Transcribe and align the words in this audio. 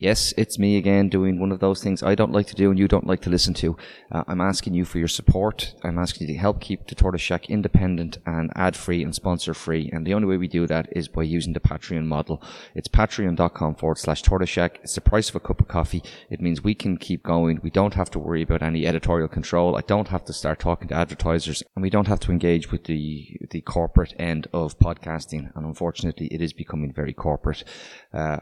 Yes, 0.00 0.32
it's 0.36 0.60
me 0.60 0.76
again 0.76 1.08
doing 1.08 1.40
one 1.40 1.50
of 1.50 1.58
those 1.58 1.82
things 1.82 2.04
I 2.04 2.14
don't 2.14 2.30
like 2.30 2.46
to 2.46 2.54
do 2.54 2.70
and 2.70 2.78
you 2.78 2.86
don't 2.86 3.08
like 3.08 3.20
to 3.22 3.30
listen 3.30 3.52
to. 3.54 3.76
Uh, 4.12 4.22
I'm 4.28 4.40
asking 4.40 4.74
you 4.74 4.84
for 4.84 5.00
your 5.00 5.08
support. 5.08 5.74
I'm 5.82 5.98
asking 5.98 6.28
you 6.28 6.34
to 6.34 6.38
help 6.38 6.60
keep 6.60 6.86
the 6.86 6.94
Tortoise 6.94 7.20
Shack 7.20 7.50
independent 7.50 8.18
and 8.24 8.52
ad 8.54 8.76
free 8.76 9.02
and 9.02 9.12
sponsor 9.12 9.54
free. 9.54 9.90
And 9.92 10.06
the 10.06 10.14
only 10.14 10.28
way 10.28 10.36
we 10.36 10.46
do 10.46 10.68
that 10.68 10.86
is 10.92 11.08
by 11.08 11.24
using 11.24 11.52
the 11.52 11.58
Patreon 11.58 12.04
model. 12.04 12.40
It's 12.76 12.86
patreon.com 12.86 13.74
forward 13.74 13.98
slash 13.98 14.22
Tortoise 14.22 14.48
Shack. 14.48 14.78
It's 14.84 14.94
the 14.94 15.00
price 15.00 15.30
of 15.30 15.34
a 15.34 15.40
cup 15.40 15.60
of 15.60 15.66
coffee. 15.66 16.04
It 16.30 16.40
means 16.40 16.62
we 16.62 16.76
can 16.76 16.96
keep 16.96 17.24
going. 17.24 17.58
We 17.64 17.70
don't 17.70 17.94
have 17.94 18.10
to 18.12 18.20
worry 18.20 18.42
about 18.42 18.62
any 18.62 18.86
editorial 18.86 19.26
control. 19.26 19.76
I 19.76 19.80
don't 19.80 20.08
have 20.08 20.24
to 20.26 20.32
start 20.32 20.60
talking 20.60 20.86
to 20.88 20.94
advertisers 20.94 21.64
and 21.74 21.82
we 21.82 21.90
don't 21.90 22.06
have 22.06 22.20
to 22.20 22.30
engage 22.30 22.70
with 22.70 22.84
the, 22.84 23.36
the 23.50 23.62
corporate 23.62 24.14
end 24.16 24.46
of 24.52 24.78
podcasting. 24.78 25.50
And 25.56 25.66
unfortunately, 25.66 26.28
it 26.28 26.40
is 26.40 26.52
becoming 26.52 26.92
very 26.92 27.12
corporate. 27.12 27.64
Uh, 28.14 28.36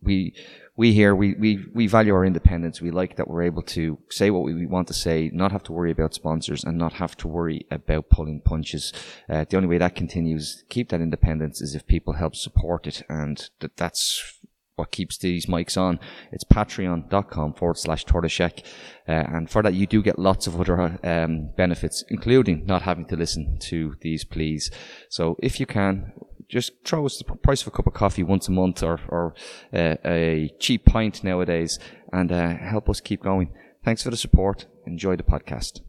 we, 0.00 0.34
we 0.78 0.92
here 0.92 1.12
we, 1.12 1.34
we 1.34 1.66
we 1.74 1.88
value 1.88 2.14
our 2.14 2.24
independence. 2.24 2.80
We 2.80 2.92
like 2.92 3.16
that 3.16 3.26
we're 3.26 3.42
able 3.42 3.62
to 3.62 3.98
say 4.10 4.30
what 4.30 4.44
we 4.44 4.64
want 4.64 4.86
to 4.86 4.94
say, 4.94 5.28
not 5.34 5.50
have 5.50 5.64
to 5.64 5.72
worry 5.72 5.90
about 5.90 6.14
sponsors, 6.14 6.62
and 6.62 6.78
not 6.78 6.94
have 6.94 7.16
to 7.16 7.28
worry 7.28 7.66
about 7.68 8.10
pulling 8.10 8.40
punches. 8.40 8.92
Uh, 9.28 9.44
the 9.50 9.56
only 9.56 9.68
way 9.68 9.78
that 9.78 9.96
continues, 9.96 10.64
keep 10.68 10.90
that 10.90 11.00
independence, 11.00 11.60
is 11.60 11.74
if 11.74 11.84
people 11.88 12.12
help 12.14 12.36
support 12.36 12.86
it, 12.86 13.02
and 13.08 13.50
that 13.58 13.76
that's 13.76 14.38
what 14.76 14.92
keeps 14.92 15.18
these 15.18 15.46
mics 15.46 15.76
on. 15.76 15.98
It's 16.30 16.44
patreon.com 16.44 17.54
forward 17.54 17.78
slash 17.78 18.04
tortoiseshack. 18.04 18.64
Uh, 19.08 19.24
and 19.34 19.50
for 19.50 19.64
that, 19.64 19.74
you 19.74 19.88
do 19.88 20.00
get 20.00 20.16
lots 20.16 20.46
of 20.46 20.60
other 20.60 20.96
um, 21.02 21.50
benefits, 21.56 22.04
including 22.08 22.64
not 22.66 22.82
having 22.82 23.06
to 23.06 23.16
listen 23.16 23.58
to 23.62 23.96
these 24.02 24.24
pleas. 24.24 24.70
So 25.10 25.36
if 25.42 25.58
you 25.58 25.66
can, 25.66 26.12
just 26.48 26.72
throw 26.84 27.04
us 27.06 27.18
the 27.18 27.24
price 27.24 27.62
of 27.62 27.68
a 27.68 27.70
cup 27.70 27.86
of 27.86 27.94
coffee 27.94 28.22
once 28.22 28.48
a 28.48 28.50
month 28.50 28.82
or, 28.82 29.00
or 29.08 29.34
uh, 29.72 29.96
a 30.04 30.50
cheap 30.58 30.84
pint 30.84 31.22
nowadays 31.22 31.78
and 32.12 32.32
uh, 32.32 32.56
help 32.56 32.88
us 32.88 33.00
keep 33.00 33.22
going. 33.22 33.52
Thanks 33.84 34.02
for 34.02 34.10
the 34.10 34.16
support. 34.16 34.66
Enjoy 34.86 35.16
the 35.16 35.22
podcast. 35.22 35.80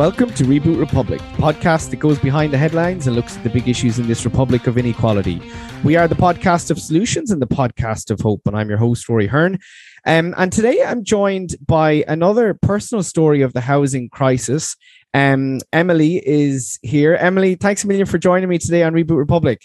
Welcome 0.00 0.32
to 0.32 0.44
Reboot 0.44 0.80
Republic, 0.80 1.20
podcast 1.34 1.90
that 1.90 1.98
goes 1.98 2.18
behind 2.18 2.54
the 2.54 2.56
headlines 2.56 3.06
and 3.06 3.14
looks 3.14 3.36
at 3.36 3.42
the 3.42 3.50
big 3.50 3.68
issues 3.68 3.98
in 3.98 4.06
this 4.06 4.24
republic 4.24 4.66
of 4.66 4.78
inequality. 4.78 5.42
We 5.84 5.94
are 5.96 6.08
the 6.08 6.14
podcast 6.14 6.70
of 6.70 6.78
solutions 6.78 7.30
and 7.30 7.42
the 7.42 7.46
podcast 7.46 8.10
of 8.10 8.18
hope, 8.18 8.40
and 8.46 8.56
I'm 8.56 8.70
your 8.70 8.78
host, 8.78 9.06
Rory 9.10 9.26
Hearne. 9.28 9.58
Um, 10.06 10.34
and 10.38 10.50
today 10.50 10.82
I'm 10.82 11.04
joined 11.04 11.54
by 11.66 12.06
another 12.08 12.54
personal 12.54 13.02
story 13.02 13.42
of 13.42 13.52
the 13.52 13.60
housing 13.60 14.08
crisis. 14.08 14.74
Um, 15.12 15.60
Emily 15.70 16.26
is 16.26 16.78
here. 16.80 17.16
Emily, 17.16 17.56
thanks 17.56 17.84
a 17.84 17.86
million 17.86 18.06
for 18.06 18.16
joining 18.16 18.48
me 18.48 18.56
today 18.56 18.82
on 18.82 18.94
Reboot 18.94 19.18
Republic. 19.18 19.60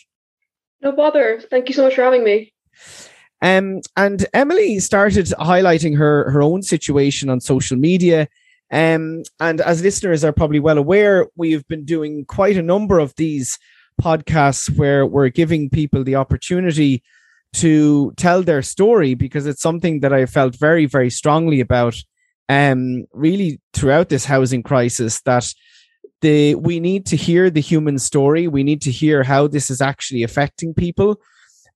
No 0.81 0.91
bother. 0.91 1.39
Thank 1.49 1.69
you 1.69 1.75
so 1.75 1.83
much 1.83 1.95
for 1.95 2.03
having 2.03 2.25
me. 2.25 2.51
Um, 3.41 3.79
and 3.95 4.25
Emily 4.33 4.79
started 4.79 5.27
highlighting 5.27 5.97
her 5.97 6.29
her 6.31 6.41
own 6.41 6.61
situation 6.61 7.29
on 7.29 7.39
social 7.39 7.77
media 7.77 8.27
um, 8.71 9.23
and 9.39 9.61
as 9.61 9.83
listeners 9.83 10.23
are 10.23 10.31
probably 10.31 10.59
well 10.59 10.77
aware, 10.77 11.27
we've 11.35 11.67
been 11.67 11.85
doing 11.85 12.25
quite 12.25 12.57
a 12.57 12.63
number 12.63 12.99
of 12.99 13.13
these 13.15 13.57
podcasts 14.01 14.75
where 14.75 15.05
we're 15.05 15.29
giving 15.29 15.69
people 15.69 16.03
the 16.03 16.15
opportunity 16.15 17.03
to 17.53 18.11
tell 18.17 18.43
their 18.43 18.61
story 18.61 19.13
because 19.13 19.45
it's 19.45 19.61
something 19.61 20.01
that 20.01 20.11
I 20.11 20.25
felt 20.25 20.55
very, 20.55 20.85
very 20.85 21.09
strongly 21.09 21.61
about 21.61 21.95
um, 22.49 23.05
really 23.13 23.61
throughout 23.73 24.09
this 24.09 24.25
housing 24.25 24.61
crisis 24.61 25.21
that 25.21 25.53
the 26.21 26.55
we 26.55 26.79
need 26.79 27.05
to 27.07 27.15
hear 27.15 27.49
the 27.49 27.61
human 27.61 27.99
story. 27.99 28.47
We 28.47 28.63
need 28.63 28.81
to 28.83 28.91
hear 28.91 29.23
how 29.23 29.47
this 29.47 29.69
is 29.69 29.81
actually 29.81 30.23
affecting 30.23 30.73
people. 30.73 31.19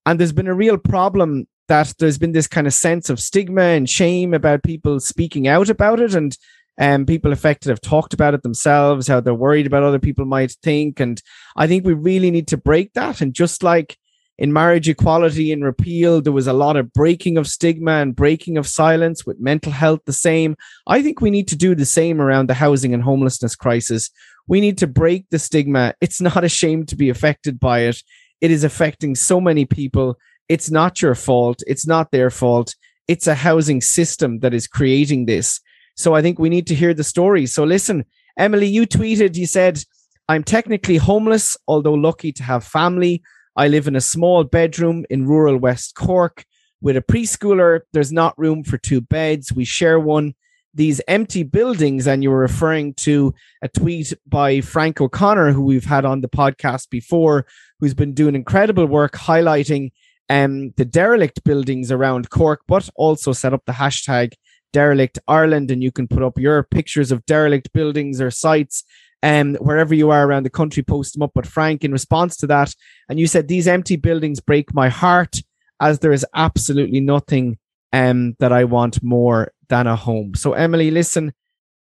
And 0.06 0.20
there's 0.20 0.32
been 0.32 0.48
a 0.48 0.54
real 0.54 0.78
problem 0.78 1.48
that 1.68 1.94
there's 2.00 2.18
been 2.18 2.32
this 2.32 2.48
kind 2.48 2.68
of 2.68 2.74
sense 2.74 3.10
of 3.10 3.20
stigma 3.20 3.62
and 3.62 3.90
shame 3.90 4.34
about 4.34 4.64
people 4.64 5.00
speaking 5.00 5.48
out 5.48 5.70
about 5.70 6.00
it. 6.00 6.16
And 6.16 6.36
um, 6.80 7.06
people 7.06 7.34
affected 7.34 7.70
have 7.70 7.82
talked 7.82 8.14
about 8.14 8.34
it 8.34 8.42
themselves, 8.42 9.08
how 9.08 9.20
they're 9.20 9.34
worried 9.34 9.68
about 9.68 9.84
other 9.84 10.00
people 10.00 10.26
might 10.26 10.56
think. 10.64 11.00
And 11.00 11.22
I 11.58 11.68
think 11.68 11.86
we 11.86 11.94
really 11.94 12.32
need 12.32 12.48
to 12.48 12.58
break 12.58 12.94
that. 12.94 13.20
And 13.20 13.34
just 13.34 13.64
like 13.64 13.98
in 14.38 14.54
marriage 14.54 14.88
equality 14.88 15.52
and 15.52 15.62
repeal, 15.62 16.22
there 16.22 16.32
was 16.32 16.48
a 16.48 16.54
lot 16.54 16.78
of 16.78 16.94
breaking 16.94 17.38
of 17.38 17.48
stigma 17.48 17.92
and 17.92 18.16
breaking 18.16 18.58
of 18.58 18.66
silence 18.66 19.26
with 19.26 19.42
mental 19.42 19.74
health 19.74 20.00
the 20.06 20.14
same. 20.14 20.56
I 20.88 21.02
think 21.02 21.20
we 21.20 21.30
need 21.30 21.50
to 21.50 21.58
do 21.58 21.76
the 21.76 21.86
same 21.86 22.22
around 22.22 22.48
the 22.48 22.54
housing 22.54 22.94
and 22.94 23.04
homelessness 23.04 23.58
crisis. 23.58 24.10
We 24.48 24.62
need 24.62 24.78
to 24.78 24.88
break 24.88 25.26
the 25.30 25.40
stigma. 25.40 25.94
It's 26.00 26.22
not 26.22 26.46
a 26.46 26.50
shame 26.50 26.86
to 26.86 26.96
be 26.96 27.10
affected 27.10 27.60
by 27.60 27.82
it. 27.82 28.02
It 28.40 28.52
is 28.52 28.64
affecting 28.64 29.16
so 29.16 29.42
many 29.42 29.66
people. 29.66 30.18
It's 30.48 30.72
not 30.72 31.02
your 31.02 31.16
fault. 31.16 31.62
It's 31.68 31.86
not 31.86 32.12
their 32.12 32.30
fault. 32.30 32.74
It's 33.10 33.28
a 33.28 33.36
housing 33.36 33.82
system 33.82 34.40
that 34.40 34.54
is 34.54 34.66
creating 34.66 35.26
this. 35.26 35.60
So 36.00 36.16
I 36.16 36.22
think 36.22 36.40
we 36.40 36.48
need 36.48 36.66
to 36.68 36.76
hear 36.76 36.94
the 36.94 37.04
story. 37.04 37.46
So 37.46 37.66
listen, 37.66 38.06
Emily, 38.38 38.68
you 38.68 38.88
tweeted, 38.88 39.36
you 39.36 39.46
said, 39.46 39.84
I'm 40.30 40.46
technically 40.46 40.96
homeless, 40.96 41.58
although 41.68 41.94
lucky 41.94 42.32
to 42.32 42.44
have 42.44 42.64
family. 42.64 43.22
I 43.58 43.68
live 43.68 43.86
in 43.86 43.98
a 43.98 44.02
small 44.02 44.46
bedroom 44.46 45.06
in 45.10 45.28
rural 45.28 45.58
West 45.58 45.96
Cork 45.96 46.46
with 46.80 46.96
a 46.96 47.02
preschooler. 47.02 47.82
There's 47.92 48.14
not 48.14 48.40
room 48.40 48.64
for 48.64 48.78
two 48.78 49.02
beds. 49.02 49.52
We 49.52 49.66
share 49.66 50.00
one. 50.00 50.36
These 50.74 51.02
empty 51.10 51.44
buildings, 51.44 52.08
and 52.08 52.24
you 52.24 52.30
were 52.30 52.40
referring 52.40 52.94
to 53.06 53.34
a 53.62 53.68
tweet 53.68 54.14
by 54.26 54.62
Frank 54.62 55.02
O'Connor, 55.02 55.52
who 55.52 55.64
we've 55.64 55.84
had 55.84 56.06
on 56.06 56.22
the 56.22 56.30
podcast 56.30 56.90
before, 56.90 57.46
who's 57.82 57.94
been 57.94 58.14
doing 58.14 58.36
incredible 58.36 58.86
work 58.86 59.14
highlighting 59.18 59.92
um, 60.30 60.72
the 60.78 60.86
derelict 60.86 61.44
buildings 61.44 61.92
around 61.92 62.30
Cork, 62.30 62.62
but 62.68 62.88
also 62.96 63.34
set 63.34 63.54
up 63.54 63.64
the 63.66 63.74
hashtag 63.74 64.36
derelict 64.74 65.20
Ireland, 65.28 65.72
and 65.72 65.84
you 65.84 65.92
can 65.92 66.08
put 66.08 66.24
up 66.24 66.38
your 66.38 66.64
pictures 66.64 67.12
of 67.12 67.26
derelict 67.26 67.72
buildings 67.74 68.22
or 68.22 68.32
sites. 68.32 68.84
Um, 69.22 69.56
wherever 69.56 69.94
you 69.94 70.12
are 70.12 70.26
around 70.26 70.44
the 70.44 70.50
country, 70.50 70.82
post 70.82 71.14
them 71.14 71.24
up. 71.24 71.32
But 71.36 71.46
Frank, 71.46 71.84
in 71.84 71.92
response 71.92 72.38
to 72.38 72.48
that, 72.48 72.74
and 73.10 73.20
you 73.20 73.28
said 73.28 73.48
these 73.48 73.68
empty 73.68 73.98
buildings 73.98 74.40
break 74.40 74.74
my 74.74 74.90
heart, 74.90 75.42
as 75.82 76.00
there 76.00 76.14
is 76.14 76.26
absolutely 76.34 77.02
nothing 77.02 77.58
um, 77.92 78.36
that 78.40 78.54
I 78.54 78.64
want 78.64 79.04
more 79.04 79.52
than 79.68 79.88
a 79.88 79.96
home. 79.96 80.36
So, 80.36 80.54
Emily, 80.54 80.92
listen. 80.92 81.34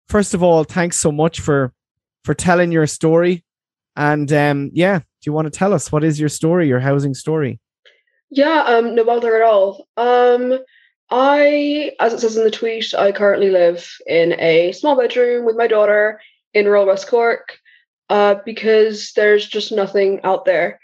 First 0.09 0.35
of 0.35 0.43
all, 0.43 0.65
thanks 0.65 0.99
so 0.99 1.13
much 1.13 1.39
for 1.41 1.73
for 2.25 2.35
telling 2.35 2.73
your 2.73 2.87
story. 2.87 3.45
And 3.97 4.33
um, 4.33 4.71
yeah, 4.73 4.99
do 4.99 5.05
you 5.27 5.33
want 5.33 5.47
to 5.47 5.57
tell 5.57 5.73
us 5.73 5.93
what 5.93 6.05
is 6.05 6.19
your 6.19 6.29
story, 6.29 6.69
your 6.69 6.81
housing 6.81 7.15
story? 7.15 7.61
Yeah, 8.31 8.65
um, 8.67 8.95
no 8.95 9.05
bother 9.05 9.37
at 9.37 9.43
all. 9.43 9.87
Um, 9.97 10.59
I, 11.11 11.93
as 11.99 12.13
it 12.13 12.21
says 12.21 12.37
in 12.37 12.45
the 12.45 12.51
tweet, 12.51 12.95
I 12.95 13.13
currently 13.13 13.51
live 13.51 13.91
in 14.07 14.39
a 14.39 14.73
small 14.73 14.97
bedroom 14.97 15.45
with 15.45 15.57
my 15.57 15.67
daughter 15.67 16.21
in 16.55 16.67
rural 16.67 16.87
West 16.87 17.09
Cork 17.09 17.59
uh, 18.09 18.37
because 18.45 19.13
there's 19.15 19.47
just 19.47 19.73
nothing 19.73 20.21
out 20.25 20.45
there. 20.45 20.81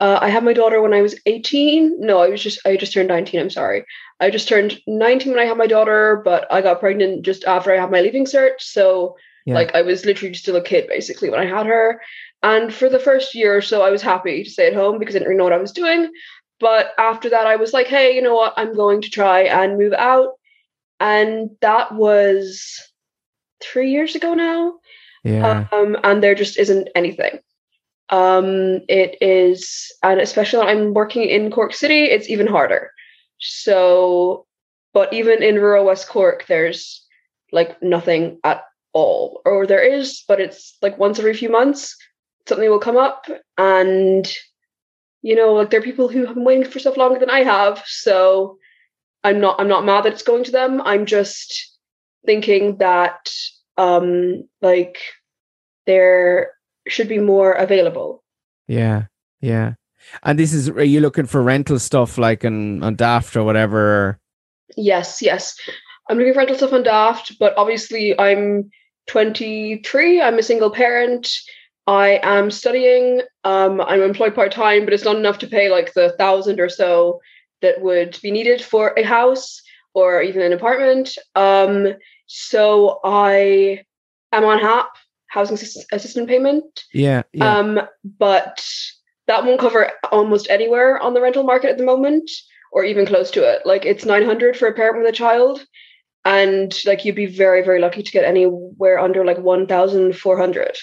Uh, 0.00 0.18
I 0.20 0.28
had 0.28 0.44
my 0.44 0.52
daughter 0.52 0.80
when 0.80 0.94
I 0.94 1.02
was 1.02 1.20
18. 1.26 2.00
No, 2.00 2.20
I 2.20 2.28
was 2.28 2.42
just 2.42 2.60
I 2.64 2.76
just 2.76 2.92
turned 2.92 3.08
19. 3.08 3.40
I'm 3.40 3.50
sorry. 3.50 3.84
I 4.20 4.30
just 4.30 4.48
turned 4.48 4.78
19 4.86 5.32
when 5.32 5.40
I 5.40 5.46
had 5.46 5.58
my 5.58 5.66
daughter, 5.66 6.22
but 6.24 6.46
I 6.52 6.62
got 6.62 6.80
pregnant 6.80 7.24
just 7.24 7.44
after 7.44 7.72
I 7.72 7.80
had 7.80 7.90
my 7.90 8.00
leaving 8.00 8.24
cert. 8.24 8.60
So 8.60 9.16
yeah. 9.44 9.54
like 9.54 9.74
I 9.74 9.82
was 9.82 10.04
literally 10.04 10.34
still 10.34 10.56
a 10.56 10.62
kid 10.62 10.86
basically 10.88 11.30
when 11.30 11.40
I 11.40 11.46
had 11.46 11.66
her. 11.66 12.00
And 12.42 12.72
for 12.72 12.88
the 12.88 13.00
first 13.00 13.34
year 13.34 13.56
or 13.56 13.60
so, 13.60 13.82
I 13.82 13.90
was 13.90 14.02
happy 14.02 14.44
to 14.44 14.50
stay 14.50 14.68
at 14.68 14.74
home 14.74 14.98
because 14.98 15.16
I 15.16 15.18
didn't 15.18 15.28
really 15.28 15.38
know 15.38 15.44
what 15.44 15.52
I 15.52 15.58
was 15.58 15.72
doing. 15.72 16.12
But 16.60 16.92
after 16.98 17.30
that, 17.30 17.46
I 17.46 17.56
was 17.56 17.72
like, 17.72 17.86
hey, 17.86 18.14
you 18.14 18.22
know 18.22 18.34
what? 18.34 18.54
I'm 18.56 18.74
going 18.74 19.00
to 19.02 19.10
try 19.10 19.42
and 19.42 19.78
move 19.78 19.92
out. 19.92 20.32
And 21.00 21.50
that 21.60 21.94
was 21.94 22.68
three 23.62 23.90
years 23.90 24.14
ago 24.14 24.34
now. 24.34 24.74
Yeah. 25.24 25.66
Um, 25.72 25.96
and 26.02 26.22
there 26.22 26.34
just 26.34 26.58
isn't 26.58 26.88
anything. 26.94 27.38
Um, 28.10 28.80
it 28.88 29.16
is, 29.20 29.92
and 30.02 30.20
especially 30.20 30.60
when 30.60 30.68
I'm 30.68 30.94
working 30.94 31.24
in 31.24 31.50
Cork 31.50 31.74
City, 31.74 32.04
it's 32.04 32.30
even 32.30 32.46
harder. 32.46 32.90
So, 33.38 34.46
but 34.94 35.12
even 35.12 35.42
in 35.42 35.56
rural 35.56 35.84
West 35.84 36.08
Cork, 36.08 36.46
there's 36.46 37.04
like 37.52 37.80
nothing 37.82 38.38
at 38.44 38.62
all. 38.94 39.42
Or 39.44 39.66
there 39.66 39.82
is, 39.82 40.24
but 40.26 40.40
it's 40.40 40.76
like 40.82 40.98
once 40.98 41.18
every 41.18 41.34
few 41.34 41.50
months, 41.50 41.94
something 42.48 42.68
will 42.68 42.78
come 42.78 42.96
up 42.96 43.26
and 43.58 44.32
you 45.22 45.34
know, 45.34 45.54
like 45.54 45.70
there 45.70 45.80
are 45.80 45.84
people 45.84 46.08
who 46.08 46.24
have 46.26 46.34
been 46.34 46.44
waiting 46.44 46.70
for 46.70 46.78
stuff 46.78 46.96
longer 46.96 47.18
than 47.18 47.30
I 47.30 47.40
have. 47.40 47.82
So 47.86 48.58
I'm 49.24 49.40
not 49.40 49.60
I'm 49.60 49.68
not 49.68 49.84
mad 49.84 50.04
that 50.04 50.12
it's 50.12 50.22
going 50.22 50.44
to 50.44 50.50
them. 50.50 50.80
I'm 50.82 51.06
just 51.06 51.76
thinking 52.24 52.78
that 52.78 53.30
um 53.76 54.48
like 54.62 54.98
there 55.86 56.52
should 56.86 57.08
be 57.08 57.18
more 57.18 57.52
available. 57.52 58.22
Yeah. 58.66 59.06
Yeah. 59.40 59.74
And 60.22 60.38
this 60.38 60.52
is 60.52 60.68
are 60.70 60.84
you 60.84 61.00
looking 61.00 61.26
for 61.26 61.42
rental 61.42 61.78
stuff 61.78 62.18
like 62.18 62.44
on, 62.44 62.82
on 62.82 62.94
Daft 62.94 63.36
or 63.36 63.44
whatever? 63.44 64.18
Yes, 64.76 65.20
yes. 65.20 65.56
I'm 66.08 66.18
looking 66.18 66.32
for 66.32 66.38
rental 66.38 66.56
stuff 66.56 66.72
on 66.72 66.82
Daft, 66.84 67.38
but 67.38 67.56
obviously 67.56 68.18
I'm 68.18 68.70
23. 69.08 70.22
I'm 70.22 70.38
a 70.38 70.42
single 70.42 70.70
parent. 70.70 71.28
I 71.88 72.20
am 72.22 72.50
studying. 72.50 73.22
Um, 73.44 73.80
I'm 73.80 74.02
employed 74.02 74.34
part 74.34 74.52
time, 74.52 74.84
but 74.84 74.92
it's 74.92 75.06
not 75.06 75.16
enough 75.16 75.38
to 75.38 75.46
pay 75.46 75.70
like 75.70 75.94
the 75.94 76.10
thousand 76.18 76.60
or 76.60 76.68
so 76.68 77.20
that 77.62 77.80
would 77.80 78.18
be 78.22 78.30
needed 78.30 78.60
for 78.60 78.92
a 78.98 79.02
house 79.02 79.62
or 79.94 80.20
even 80.20 80.42
an 80.42 80.52
apartment. 80.52 81.16
Um, 81.34 81.94
so 82.26 83.00
I 83.02 83.84
am 84.32 84.44
on 84.44 84.58
HAP, 84.58 84.90
housing 85.28 85.54
assistance 85.54 86.28
payment. 86.28 86.84
Yeah, 86.92 87.22
yeah. 87.32 87.56
Um, 87.56 87.80
but 88.04 88.62
that 89.26 89.46
won't 89.46 89.58
cover 89.58 89.90
almost 90.12 90.50
anywhere 90.50 91.00
on 91.00 91.14
the 91.14 91.22
rental 91.22 91.42
market 91.42 91.70
at 91.70 91.78
the 91.78 91.86
moment, 91.86 92.30
or 92.70 92.84
even 92.84 93.06
close 93.06 93.30
to 93.30 93.50
it. 93.50 93.62
Like 93.64 93.86
it's 93.86 94.04
900 94.04 94.58
for 94.58 94.68
a 94.68 94.74
parent 94.74 94.98
with 94.98 95.08
a 95.08 95.16
child, 95.16 95.64
and 96.26 96.78
like 96.84 97.06
you'd 97.06 97.14
be 97.14 97.24
very, 97.24 97.64
very 97.64 97.80
lucky 97.80 98.02
to 98.02 98.12
get 98.12 98.24
anywhere 98.24 98.98
under 98.98 99.24
like 99.24 99.38
1,400. 99.38 100.76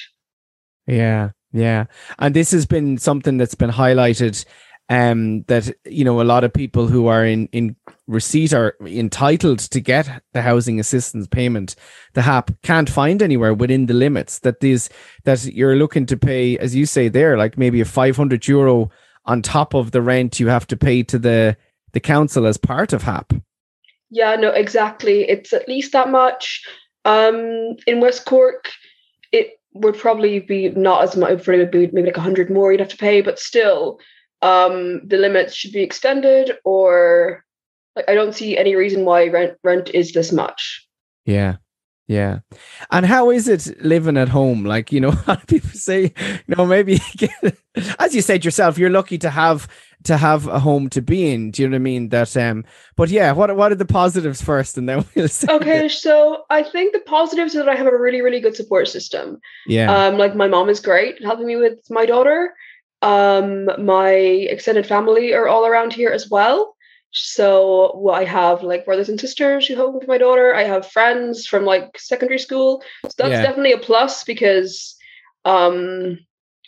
Yeah, 0.88 1.32
yeah. 1.52 1.86
And 2.20 2.36
this 2.36 2.52
has 2.52 2.66
been 2.66 2.98
something 2.98 3.38
that's 3.38 3.56
been 3.56 3.72
highlighted 3.72 4.46
um 4.90 5.42
that 5.48 5.74
you 5.86 6.06
know 6.06 6.22
a 6.22 6.24
lot 6.24 6.44
of 6.44 6.54
people 6.54 6.86
who 6.88 7.08
are 7.08 7.26
in 7.26 7.48
in 7.48 7.76
receipt 8.06 8.54
are 8.54 8.76
entitled 8.86 9.58
to 9.58 9.80
get 9.80 10.22
the 10.34 10.44
housing 10.44 10.80
assistance 10.80 11.26
payment. 11.28 11.76
The 12.14 12.22
hap 12.22 12.52
can't 12.62 12.90
find 12.90 13.22
anywhere 13.24 13.54
within 13.54 13.88
the 13.88 13.96
limits 13.96 14.40
that 14.40 14.60
these 14.60 14.90
that 15.24 15.44
you're 15.46 15.76
looking 15.76 16.06
to 16.06 16.18
pay 16.18 16.58
as 16.60 16.76
you 16.76 16.86
say 16.86 17.10
there 17.10 17.36
like 17.36 17.58
maybe 17.58 17.82
a 17.82 17.86
500 17.86 18.48
euro 18.48 18.92
on 19.26 19.42
top 19.42 19.74
of 19.74 19.90
the 19.90 20.04
rent 20.04 20.40
you 20.40 20.50
have 20.50 20.68
to 20.68 20.78
pay 20.78 21.02
to 21.02 21.18
the 21.18 21.58
the 21.94 22.00
council 22.00 22.46
as 22.46 22.58
part 22.58 22.94
of 22.94 23.02
hap 23.02 23.34
yeah 24.12 24.36
no 24.36 24.50
exactly. 24.50 25.28
It's 25.28 25.52
at 25.52 25.68
least 25.68 25.94
that 25.94 26.10
much. 26.10 26.64
Um 27.06 27.76
in 27.88 28.02
west 28.02 28.26
cork 28.26 28.70
would 29.76 29.98
probably 29.98 30.40
be 30.40 30.70
not 30.70 31.04
as 31.04 31.16
much 31.16 31.48
maybe 31.48 31.88
maybe 31.94 32.08
like 32.08 32.18
100 32.18 32.50
more 32.50 32.72
you'd 32.72 32.80
have 32.80 32.90
to 32.90 32.98
pay 32.98 33.22
but 33.22 33.38
still 33.38 34.00
um, 34.42 35.02
the 35.06 35.18
limits 35.18 35.56
should 35.56 35.72
be 35.72 35.82
extended, 35.82 36.58
or 36.64 37.44
like 37.96 38.06
I 38.08 38.14
don't 38.14 38.36
see 38.36 38.58
any 38.58 38.76
reason 38.76 39.06
why 39.06 39.28
rent 39.28 39.58
rent 39.64 39.90
is 39.90 40.12
this 40.14 40.32
much. 40.32 40.88
Yeah. 41.26 41.58
Yeah. 42.08 42.42
And 42.92 43.04
how 43.08 43.32
is 43.32 43.48
it 43.48 43.84
living 43.84 44.16
at 44.16 44.30
home? 44.30 44.64
Like, 44.64 44.92
you 44.92 45.00
know, 45.00 45.18
people 45.48 45.72
say, 45.72 46.14
you 46.48 46.56
know, 46.56 46.66
maybe 46.68 47.00
as 48.00 48.14
you 48.14 48.22
said 48.22 48.46
yourself, 48.46 48.78
you're 48.78 48.92
lucky 48.92 49.18
to 49.18 49.32
have 49.32 49.68
to 50.06 50.18
have 50.18 50.48
a 50.48 50.60
home 50.60 50.90
to 50.90 51.02
be 51.02 51.32
in. 51.32 51.52
Do 51.52 51.62
you 51.62 51.68
know 51.68 51.74
what 51.74 51.82
I 51.82 51.84
mean? 51.84 52.10
That 52.10 52.36
um 52.38 52.66
but 52.96 53.10
yeah, 53.10 53.32
what 53.32 53.56
what 53.56 53.72
are 53.72 53.76
the 53.76 53.86
positives 53.86 54.42
first 54.42 54.78
and 54.78 54.88
then 54.88 55.06
we'll 55.16 55.28
say 55.28 55.48
Okay, 55.52 55.90
so 55.90 56.44
I 56.50 56.64
think 56.64 56.94
the 56.94 57.00
positives 57.00 57.54
is 57.54 57.60
that 57.60 57.70
I 57.70 57.76
have 57.76 57.88
a 57.88 57.98
really, 57.98 58.22
really 58.22 58.40
good 58.40 58.56
support 58.56 58.88
system. 58.88 59.40
Yeah. 59.68 59.94
Um, 59.94 60.18
like 60.18 60.36
my 60.36 60.48
mom 60.48 60.70
is 60.70 60.80
great 60.80 61.24
helping 61.24 61.48
me 61.48 61.56
with 61.56 61.80
my 61.90 62.06
daughter. 62.06 62.54
Um, 63.02 63.70
my 63.84 64.14
extended 64.14 64.88
family 64.88 65.34
are 65.34 65.48
all 65.48 65.66
around 65.66 65.94
here 65.94 66.12
as 66.12 66.30
well. 66.30 66.76
So 67.12 67.98
well, 67.98 68.16
I 68.16 68.26
have 68.26 68.62
like 68.62 68.86
brothers 68.86 69.10
and 69.10 69.20
sisters 69.20 69.68
who 69.68 69.76
help 69.76 69.96
with 69.96 70.08
my 70.08 70.18
daughter. 70.18 70.54
I 70.54 70.64
have 70.64 70.92
friends 70.92 71.48
from 71.48 71.66
like 71.66 71.98
secondary 71.98 72.40
school. 72.40 72.84
So 73.04 73.14
that's 73.18 73.32
yeah. 73.32 73.42
definitely 73.42 73.74
a 73.74 73.78
plus 73.78 74.24
because 74.24 74.96
um 75.46 76.20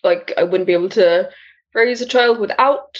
like 0.03 0.33
I 0.37 0.43
wouldn't 0.43 0.67
be 0.67 0.73
able 0.73 0.89
to 0.89 1.29
raise 1.73 2.01
a 2.01 2.05
child 2.05 2.39
without 2.39 2.97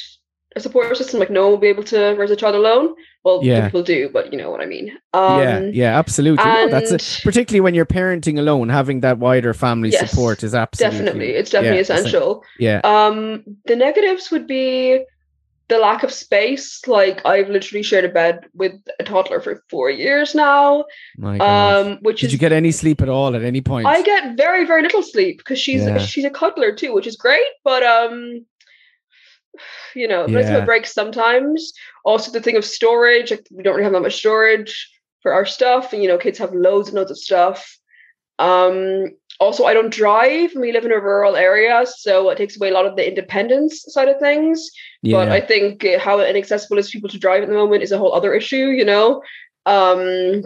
a 0.55 0.59
support 0.59 0.95
system. 0.97 1.19
Like 1.19 1.29
no 1.29 1.43
one 1.43 1.51
will 1.51 1.57
be 1.57 1.67
able 1.67 1.83
to 1.85 2.15
raise 2.17 2.31
a 2.31 2.35
child 2.35 2.55
alone. 2.55 2.95
Well, 3.23 3.41
yeah. 3.43 3.65
people 3.65 3.83
do, 3.83 4.09
but 4.09 4.31
you 4.31 4.37
know 4.37 4.49
what 4.49 4.61
I 4.61 4.65
mean. 4.65 4.91
Um, 5.13 5.39
yeah, 5.39 5.59
yeah, 5.59 5.99
absolutely. 5.99 6.45
No, 6.45 6.69
that's 6.69 6.91
a, 6.91 6.97
particularly 7.23 7.61
when 7.61 7.73
you're 7.73 7.85
parenting 7.85 8.39
alone, 8.39 8.69
having 8.69 9.01
that 9.01 9.17
wider 9.17 9.53
family 9.53 9.89
yes, 9.89 10.09
support 10.09 10.43
is 10.43 10.55
absolutely 10.55 10.97
definitely 10.97 11.29
it's 11.31 11.51
definitely 11.51 11.77
yeah, 11.77 11.81
essential. 11.81 12.43
Yeah. 12.59 12.81
Um, 12.83 13.43
the 13.65 13.75
negatives 13.75 14.31
would 14.31 14.47
be 14.47 15.03
the 15.67 15.77
lack 15.77 16.03
of 16.03 16.11
space. 16.13 16.87
Like 16.87 17.25
I've 17.25 17.49
literally 17.49 17.83
shared 17.83 18.05
a 18.05 18.09
bed 18.09 18.45
with 18.53 18.73
a 18.99 19.03
toddler 19.03 19.41
for 19.41 19.61
four 19.69 19.89
years 19.89 20.33
now. 20.33 20.85
My. 21.17 21.37
Um, 21.39 21.97
which 22.01 22.21
did 22.21 22.27
is, 22.27 22.33
you 22.33 22.39
get 22.39 22.53
any 22.53 22.71
sleep 22.71 23.01
at 23.01 23.09
all 23.09 23.35
at 23.35 23.43
any 23.43 23.61
point? 23.61 23.87
I 23.87 24.01
get 24.01 24.37
very 24.37 24.65
very 24.65 24.81
little 24.81 25.03
sleep 25.03 25.39
because 25.39 25.59
she's 25.59 25.83
yeah. 25.83 25.97
she's 25.97 26.25
a 26.25 26.29
cuddler 26.29 26.73
too, 26.73 26.93
which 26.93 27.07
is 27.07 27.17
great. 27.17 27.45
But 27.63 27.83
um, 27.83 28.45
you 29.97 30.07
know, 30.07 30.27
yeah. 30.27 30.41
nice 30.41 30.65
breaks 30.65 30.93
sometimes. 30.93 31.73
Also, 32.05 32.31
the 32.31 32.41
thing 32.41 32.57
of 32.57 32.65
storage, 32.65 33.31
like 33.31 33.47
we 33.51 33.63
don't 33.63 33.73
really 33.73 33.83
have 33.83 33.93
that 33.93 34.01
much 34.01 34.17
storage 34.17 34.89
for 35.21 35.33
our 35.33 35.45
stuff, 35.45 35.93
and 35.93 36.01
you 36.01 36.07
know, 36.07 36.17
kids 36.17 36.39
have 36.39 36.53
loads 36.53 36.89
and 36.89 36.95
loads 36.95 37.11
of 37.11 37.17
stuff. 37.17 37.77
Um, 38.39 39.07
also, 39.39 39.65
I 39.65 39.73
don't 39.73 39.93
drive. 39.93 40.51
We 40.55 40.71
live 40.71 40.85
in 40.85 40.91
a 40.91 40.99
rural 40.99 41.35
area, 41.35 41.85
so 41.85 42.29
it 42.29 42.37
takes 42.37 42.57
away 42.57 42.69
a 42.69 42.73
lot 42.73 42.85
of 42.85 42.95
the 42.95 43.07
independence 43.07 43.85
side 43.87 44.07
of 44.07 44.19
things. 44.19 44.69
Yeah. 45.01 45.17
But 45.17 45.29
I 45.29 45.41
think 45.41 45.85
how 45.99 46.19
inaccessible 46.19 46.77
is 46.77 46.89
people 46.89 47.09
to 47.09 47.19
drive 47.19 47.43
at 47.43 47.49
the 47.49 47.55
moment 47.55 47.83
is 47.83 47.91
a 47.91 47.97
whole 47.97 48.13
other 48.13 48.33
issue. 48.33 48.67
You 48.67 48.85
know, 48.85 49.21
um, 49.65 50.43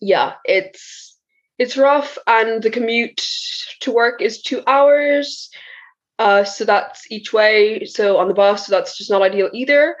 yeah, 0.00 0.34
it's 0.44 1.16
it's 1.58 1.76
rough, 1.76 2.18
and 2.26 2.62
the 2.62 2.70
commute 2.70 3.22
to 3.80 3.92
work 3.92 4.20
is 4.20 4.42
two 4.42 4.62
hours. 4.66 5.50
Uh, 6.18 6.44
so 6.44 6.64
that's 6.64 7.10
each 7.10 7.32
way. 7.32 7.84
So 7.84 8.18
on 8.18 8.28
the 8.28 8.34
bus, 8.34 8.66
so 8.66 8.70
that's 8.70 8.96
just 8.96 9.10
not 9.10 9.22
ideal 9.22 9.50
either. 9.52 9.96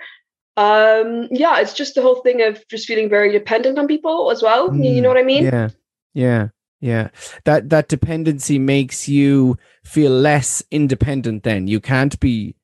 Um, 0.56 1.28
yeah, 1.30 1.60
it's 1.60 1.72
just 1.72 1.94
the 1.94 2.02
whole 2.02 2.20
thing 2.22 2.42
of 2.42 2.66
just 2.68 2.86
feeling 2.86 3.08
very 3.08 3.32
dependent 3.32 3.78
on 3.78 3.86
people 3.86 4.30
as 4.30 4.42
well. 4.42 4.68
Mm, 4.68 4.94
you 4.94 5.00
know 5.00 5.08
what 5.08 5.16
I 5.16 5.22
mean? 5.22 5.44
Yeah, 5.44 5.70
yeah, 6.12 6.48
yeah. 6.80 7.08
That 7.44 7.70
that 7.70 7.88
dependency 7.88 8.58
makes 8.58 9.08
you 9.08 9.56
feel 9.84 10.12
less 10.12 10.62
independent. 10.70 11.42
Then 11.42 11.68
you 11.68 11.80
can't 11.80 12.18
be 12.20 12.54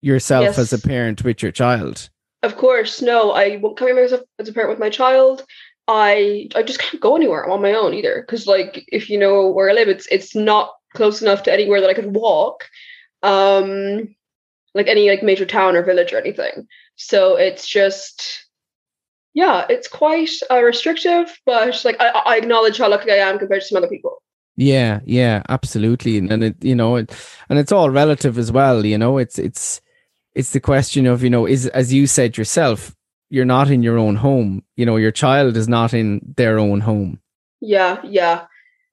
yourself 0.00 0.44
yes. 0.44 0.58
as 0.58 0.72
a 0.72 0.78
parent 0.78 1.24
with 1.24 1.42
your 1.42 1.52
child. 1.52 2.08
Of 2.42 2.56
course, 2.56 3.02
no. 3.02 3.32
I 3.32 3.56
won't 3.56 3.76
come 3.76 3.94
myself 3.94 4.22
as 4.38 4.48
a 4.48 4.52
parent 4.52 4.70
with 4.70 4.78
my 4.78 4.90
child. 4.90 5.44
I 5.88 6.48
I 6.54 6.62
just 6.62 6.78
can't 6.78 7.02
go 7.02 7.16
anywhere. 7.16 7.44
I'm 7.44 7.52
on 7.52 7.62
my 7.62 7.74
own 7.74 7.92
either. 7.92 8.22
Because 8.22 8.46
like 8.46 8.84
if 8.88 9.10
you 9.10 9.18
know 9.18 9.50
where 9.50 9.68
I 9.68 9.74
live, 9.74 9.88
it's 9.88 10.06
it's 10.10 10.34
not 10.34 10.75
close 10.96 11.22
enough 11.22 11.44
to 11.44 11.52
anywhere 11.52 11.80
that 11.80 11.90
I 11.90 11.94
could 11.94 12.14
walk 12.14 12.64
um, 13.22 14.14
like 14.74 14.88
any 14.88 15.08
like 15.08 15.22
major 15.22 15.46
town 15.46 15.76
or 15.76 15.82
village 15.82 16.12
or 16.12 16.18
anything. 16.18 16.66
So 16.96 17.36
it's 17.36 17.66
just, 17.66 18.46
yeah, 19.34 19.66
it's 19.68 19.88
quite 19.88 20.30
uh, 20.50 20.62
restrictive, 20.62 21.38
but 21.44 21.84
like 21.84 21.96
I, 22.00 22.08
I 22.08 22.36
acknowledge 22.36 22.78
how 22.78 22.88
lucky 22.88 23.10
I 23.10 23.16
am 23.16 23.38
compared 23.38 23.62
to 23.62 23.66
some 23.66 23.78
other 23.78 23.88
people. 23.88 24.22
Yeah, 24.56 25.00
yeah, 25.04 25.42
absolutely, 25.50 26.16
and 26.16 26.42
it 26.42 26.64
you 26.64 26.74
know 26.74 26.96
it, 26.96 27.14
and 27.50 27.58
it's 27.58 27.72
all 27.72 27.90
relative 27.90 28.38
as 28.38 28.50
well. 28.50 28.86
You 28.86 28.96
know, 28.96 29.18
it's 29.18 29.38
it's 29.38 29.82
it's 30.34 30.52
the 30.52 30.60
question 30.60 31.06
of 31.06 31.22
you 31.22 31.28
know 31.28 31.46
is 31.46 31.66
as 31.68 31.92
you 31.92 32.06
said 32.06 32.38
yourself, 32.38 32.96
you're 33.28 33.44
not 33.44 33.70
in 33.70 33.82
your 33.82 33.98
own 33.98 34.16
home. 34.16 34.62
You 34.74 34.86
know, 34.86 34.96
your 34.96 35.12
child 35.12 35.58
is 35.58 35.68
not 35.68 35.92
in 35.92 36.20
their 36.36 36.58
own 36.58 36.80
home. 36.80 37.20
Yeah, 37.60 38.00
yeah, 38.02 38.46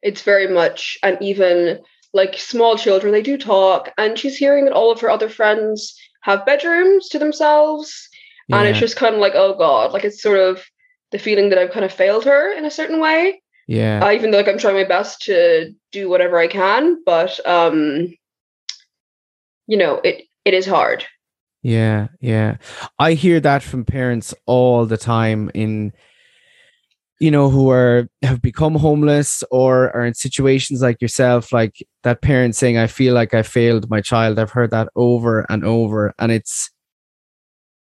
it's 0.03 0.22
very 0.22 0.48
much, 0.48 0.98
and 1.01 1.17
even 1.22 1.79
like 2.13 2.38
small 2.38 2.77
children, 2.77 3.12
they 3.12 3.24
do 3.24 3.38
talk, 3.38 3.91
and 3.98 4.19
she's 4.19 4.38
hearing 4.38 4.65
that 4.65 4.74
all 4.74 4.91
of 4.91 5.01
her 5.01 5.10
other 5.10 5.29
friends 5.29 5.95
have 6.22 6.45
bedrooms 6.45 7.10
to 7.10 7.19
themselves. 7.19 8.10
Yeah. 8.48 8.60
And 8.60 8.67
it's 8.67 8.79
just 8.79 8.98
kind 8.98 9.15
of 9.15 9.22
like, 9.22 9.33
oh 9.36 9.55
God, 9.57 9.93
like 9.93 10.03
it's 10.03 10.22
sort 10.22 10.39
of 10.39 10.63
the 11.12 11.19
feeling 11.19 11.50
that 11.50 11.57
I've 11.57 11.72
kind 11.72 11.86
of 11.86 11.93
failed 11.93 12.25
her 12.25 12.53
in 12.53 12.65
a 12.65 12.72
certain 12.72 13.00
way. 13.00 13.41
Yeah. 13.67 14.03
Uh, 14.03 14.12
even 14.12 14.31
though 14.31 14.38
like 14.38 14.48
I'm 14.48 14.57
trying 14.57 14.75
my 14.75 14.83
best 14.83 15.22
to 15.24 15.74
do 15.91 16.10
whatever 16.10 16.38
I 16.38 16.48
can, 16.48 17.01
but 17.05 17.39
um, 17.48 18.13
you 19.67 19.77
know, 19.77 20.01
it 20.03 20.25
it 20.43 20.53
is 20.53 20.65
hard. 20.65 21.05
Yeah, 21.62 22.10
yeah. 22.19 22.57
I 23.00 23.13
hear 23.13 23.39
that 23.39 23.63
from 23.63 23.86
parents 23.86 24.33
all 24.45 24.86
the 24.86 24.98
time 24.98 25.50
in 25.53 25.93
you 27.20 27.32
know 27.32 27.50
who 27.50 27.70
are 27.70 28.08
have 28.22 28.41
become 28.41 28.75
homeless 28.75 29.43
or 29.51 29.96
are 29.96 30.05
in 30.05 30.13
situations 30.13 30.82
like 30.82 31.01
yourself 31.01 31.53
like 31.53 31.86
that 32.03 32.22
parent 32.22 32.55
saying 32.55 32.77
i 32.77 32.88
feel 32.88 33.13
like 33.13 33.34
i 33.34 33.41
failed 33.41 33.89
my 33.89 34.01
child. 34.01 34.39
I've 34.39 34.51
heard 34.51 34.72
that 34.72 34.89
over 34.96 35.46
and 35.50 35.63
over 35.63 36.13
and 36.20 36.32
it's 36.32 36.70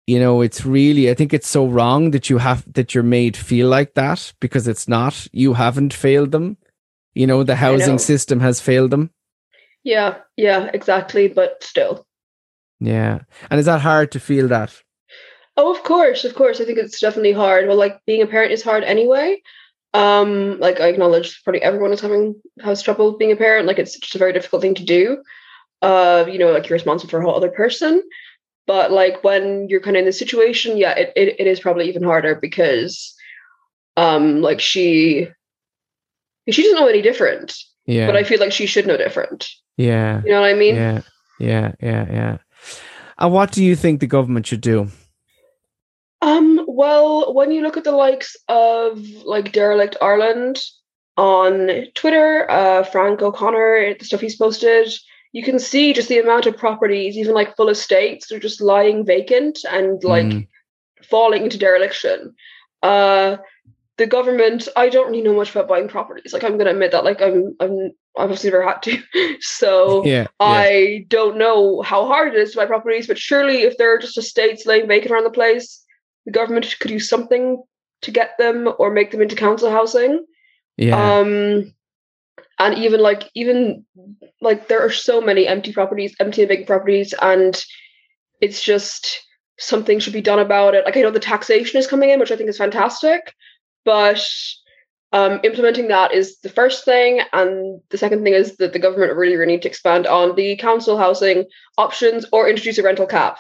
you 0.07 0.19
know 0.19 0.43
it's 0.43 0.67
really 0.67 1.11
i 1.11 1.15
think 1.15 1.33
it's 1.33 1.49
so 1.49 1.67
wrong 1.67 2.11
that 2.11 2.29
you 2.29 2.39
have 2.39 2.71
that 2.75 2.95
you're 2.95 3.05
made 3.05 3.37
feel 3.37 3.69
like 3.69 3.95
that 3.95 4.33
because 4.41 4.69
it's 4.69 4.87
not. 4.89 5.27
You 5.33 5.55
haven't 5.55 5.95
failed 5.95 6.33
them. 6.33 6.59
You 7.15 7.27
know 7.27 7.43
the 7.45 7.57
housing 7.57 7.95
know. 7.95 7.99
system 7.99 8.41
has 8.41 8.61
failed 8.61 8.91
them. 8.91 9.11
Yeah 9.85 10.19
yeah 10.37 10.71
exactly 10.75 11.29
but 11.29 11.63
still. 11.63 12.07
Yeah 12.81 13.21
and 13.51 13.61
is 13.61 13.67
that 13.67 13.81
hard 13.81 14.13
to 14.13 14.21
feel 14.21 14.49
that 14.49 14.84
Oh, 15.57 15.73
of 15.75 15.83
course, 15.85 16.25
of 16.25 16.35
course. 16.35 16.61
I 16.61 16.65
think 16.65 16.79
it's 16.79 17.01
definitely 17.01 17.33
hard. 17.33 17.69
Well, 17.69 17.77
like 17.77 18.01
being 18.07 18.23
a 18.23 18.27
parent 18.27 18.53
is 18.53 18.63
hard 18.63 18.83
anyway. 18.85 19.41
Um, 19.93 20.59
like 20.59 20.81
I 20.81 20.89
acknowledge 20.89 21.43
probably 21.45 21.63
everyone 21.63 21.93
is 21.93 22.01
having 22.01 22.35
has 22.63 22.83
trouble 22.83 23.17
being 23.17 23.31
a 23.33 23.37
parent. 23.37 23.67
Like 23.69 23.79
it's 23.79 23.97
just 23.99 24.15
a 24.17 24.19
very 24.19 24.33
difficult 24.33 24.63
thing 24.63 24.75
to 24.75 24.85
do. 24.85 25.23
Uh, 25.83 26.25
you 26.29 26.39
know, 26.39 26.51
like 26.51 26.69
you're 26.69 26.75
responsible 26.77 27.11
for 27.11 27.21
a 27.21 27.25
whole 27.25 27.37
other 27.37 27.51
person. 27.51 28.03
But 28.67 28.91
like 28.91 29.23
when 29.23 29.69
you're 29.69 29.81
kind 29.81 29.97
of 29.97 30.01
in 30.01 30.07
this 30.07 30.19
situation, 30.19 30.77
yeah, 30.79 30.93
it, 30.99 31.13
it, 31.15 31.37
it 31.39 31.47
is 31.47 31.61
probably 31.61 31.89
even 31.89 32.03
harder 32.03 32.35
because 32.35 33.15
Um, 33.97 34.41
like 34.43 34.61
she 34.61 35.29
she 36.51 36.63
doesn't 36.63 36.81
know 36.81 36.89
any 36.89 37.03
different, 37.03 37.55
Yeah. 37.87 38.07
but 38.07 38.17
I 38.17 38.25
feel 38.25 38.41
like 38.41 38.53
she 38.53 38.67
should 38.67 38.87
know 38.87 38.97
different. 38.97 39.49
yeah. 39.77 40.21
You 40.25 40.33
know 40.33 40.41
what 40.41 40.51
I 40.51 40.55
mean? 40.55 40.75
Yeah. 40.75 41.01
Yeah. 41.39 41.73
Yeah. 41.81 42.07
Yeah. 42.11 42.37
And 43.19 43.33
what 43.33 43.53
do 43.53 43.63
you 43.63 43.77
think 43.77 44.01
the 44.01 44.07
government 44.09 44.47
should 44.47 44.61
do? 44.61 44.89
Um, 46.25 46.65
well, 46.67 47.35
when 47.35 47.53
you 47.53 47.61
look 47.61 47.77
at 47.77 47.85
the 47.85 47.93
likes 47.93 48.35
of 48.49 48.99
like 49.25 49.53
Derelict 49.53 49.97
Ireland 50.01 50.59
on 51.19 51.87
Twitter, 51.95 52.51
uh, 52.51 52.83
Frank 52.85 53.21
O'Connor, 53.21 53.95
the 53.99 54.05
stuff 54.07 54.23
he's 54.23 54.37
posted, 54.37 54.89
you 55.33 55.43
can 55.43 55.59
see 55.59 55.93
just 55.93 56.09
the 56.09 56.19
amount 56.21 56.47
of 56.47 56.57
properties, 56.57 57.19
even 57.19 57.35
like 57.35 57.57
full 57.57 57.69
estates, 57.69 58.33
are 58.33 58.39
just 58.41 58.63
lying 58.63 59.05
vacant 59.05 59.59
and 59.71 60.03
like 60.03 60.25
Mm. 60.25 60.47
falling 61.03 61.43
into 61.45 61.59
dereliction. 61.59 62.35
Uh, 62.83 63.37
the 63.99 64.07
government, 64.07 64.67
I 64.77 64.89
don't 64.89 65.11
really 65.11 65.23
know 65.23 65.35
much 65.35 65.51
about 65.51 65.69
buying 65.69 65.89
properties. 65.89 66.33
Like 66.33 66.43
I'm 66.43 66.57
gonna 66.57 66.71
admit 66.71 66.93
that, 66.93 67.05
like 67.05 67.21
I'm, 67.21 67.55
I'm, 67.61 67.91
I've 68.17 68.25
obviously 68.25 68.51
never 68.51 68.67
had 68.67 68.83
to. 68.85 68.99
so 69.41 70.05
Yeah. 70.07 70.23
yeah. 70.23 70.27
I 70.41 71.05
don't 71.09 71.37
know 71.37 71.83
how 71.83 72.07
hard 72.07 72.35
it 72.35 72.41
is 72.41 72.53
to 72.53 72.57
buy 72.59 72.67
properties, 72.67 73.07
but 73.07 73.19
surely 73.19 73.63
if 73.63 73.77
there 73.77 73.95
are 73.95 73.99
just 73.99 74.17
estates 74.17 74.65
laying 74.65 74.89
vacant 74.89 75.13
around 75.13 75.25
the 75.25 75.31
place, 75.31 75.84
the 76.27 76.33
government 76.33 76.75
could 76.81 76.89
do 76.89 77.01
something 77.01 77.63
to 78.03 78.11
get 78.11 78.37
them 78.39 78.73
or 78.79 78.91
make 78.91 79.11
them 79.11 79.23
into 79.23 79.37
council 79.37 79.71
housing. 79.71 80.25
Yeah. 80.77 81.19
Um, 81.19 81.75
and 82.59 82.79
even 82.79 83.01
like 83.01 83.31
even 83.35 83.85
like 84.41 84.69
there 84.69 84.85
are 84.85 84.91
so 84.91 85.21
many 85.21 85.47
empty 85.47 85.73
properties, 85.73 86.15
empty 86.21 86.43
and 86.43 86.49
vacant 86.49 86.67
properties, 86.67 87.15
and 87.21 87.63
it's 88.41 88.63
just 88.63 89.21
something 89.59 89.99
should 89.99 90.13
be 90.13 90.21
done 90.21 90.39
about 90.39 90.75
it. 90.75 90.85
Like 90.85 90.97
I 90.97 91.03
know 91.03 91.11
the 91.11 91.21
taxation 91.21 91.79
is 91.79 91.87
coming 91.87 92.11
in, 92.11 92.21
which 92.21 92.31
I 92.31 92.37
think 92.37 92.49
is 92.49 92.59
fantastic, 92.59 93.35
but 93.85 94.25
um, 95.13 95.41
implementing 95.45 95.89
that 95.89 96.13
is 96.13 96.39
the 96.41 96.49
first 96.49 96.85
thing, 96.85 97.21
and 97.33 97.81
the 97.91 97.99
second 97.99 98.25
thing 98.25 98.35
is 98.35 98.57
that 98.57 98.73
the 98.73 98.79
government 98.79 99.17
really, 99.17 99.37
really 99.37 99.53
need 99.53 99.63
to 99.63 99.69
expand 99.69 100.07
on 100.07 100.35
the 100.35 100.57
council 100.57 100.99
housing 100.99 101.45
options 101.79 102.27
or 102.33 102.49
introduce 102.49 102.79
a 102.79 102.83
rental 102.83 103.07
cap. 103.07 103.39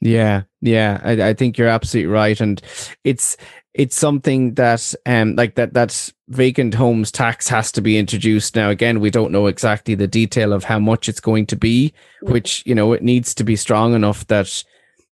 Yeah, 0.00 0.42
yeah, 0.60 1.00
I, 1.02 1.30
I 1.30 1.34
think 1.34 1.56
you're 1.56 1.68
absolutely 1.68 2.12
right, 2.12 2.40
and 2.40 2.60
it's 3.04 3.36
it's 3.72 3.96
something 3.96 4.54
that 4.54 4.94
um 5.06 5.36
like 5.36 5.54
that 5.56 5.74
that 5.74 6.12
vacant 6.28 6.74
homes 6.74 7.12
tax 7.12 7.48
has 7.48 7.70
to 7.72 7.80
be 7.80 7.98
introduced 7.98 8.56
now. 8.56 8.70
Again, 8.70 9.00
we 9.00 9.10
don't 9.10 9.32
know 9.32 9.46
exactly 9.46 9.94
the 9.94 10.06
detail 10.06 10.52
of 10.52 10.64
how 10.64 10.78
much 10.78 11.08
it's 11.08 11.20
going 11.20 11.46
to 11.46 11.56
be, 11.56 11.92
which 12.22 12.62
you 12.66 12.74
know 12.74 12.92
it 12.92 13.02
needs 13.02 13.34
to 13.34 13.44
be 13.44 13.56
strong 13.56 13.94
enough 13.94 14.26
that 14.26 14.62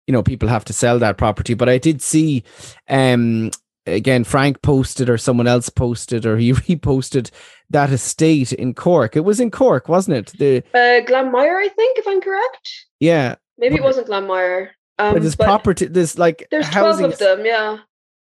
you 0.06 0.12
know 0.12 0.22
people 0.22 0.48
have 0.48 0.64
to 0.64 0.72
sell 0.72 0.98
that 0.98 1.16
property. 1.18 1.54
But 1.54 1.68
I 1.68 1.78
did 1.78 2.02
see, 2.02 2.42
um, 2.88 3.50
again, 3.86 4.24
Frank 4.24 4.62
posted 4.62 5.08
or 5.08 5.18
someone 5.18 5.46
else 5.46 5.68
posted 5.68 6.26
or 6.26 6.36
he 6.38 6.52
reposted 6.54 7.30
that 7.70 7.90
estate 7.90 8.52
in 8.52 8.74
Cork. 8.74 9.16
It 9.16 9.24
was 9.24 9.38
in 9.38 9.50
Cork, 9.52 9.88
wasn't 9.88 10.16
it? 10.16 10.38
The 10.38 10.58
Uh, 10.74 11.06
Glanmire, 11.06 11.56
I 11.56 11.68
think, 11.68 11.98
if 11.98 12.06
I'm 12.08 12.20
correct. 12.20 12.86
yeah, 13.00 13.36
Maybe 13.62 13.76
it 13.76 13.82
wasn't 13.82 14.08
Glanmire. 14.08 14.70
Um, 14.98 15.14
but 15.14 15.22
there's 15.22 15.36
but 15.36 15.44
property. 15.44 15.86
There's 15.86 16.18
like 16.18 16.48
there's 16.50 16.68
twelve 16.68 17.00
of 17.00 17.18
them. 17.18 17.46
Yeah. 17.46 17.78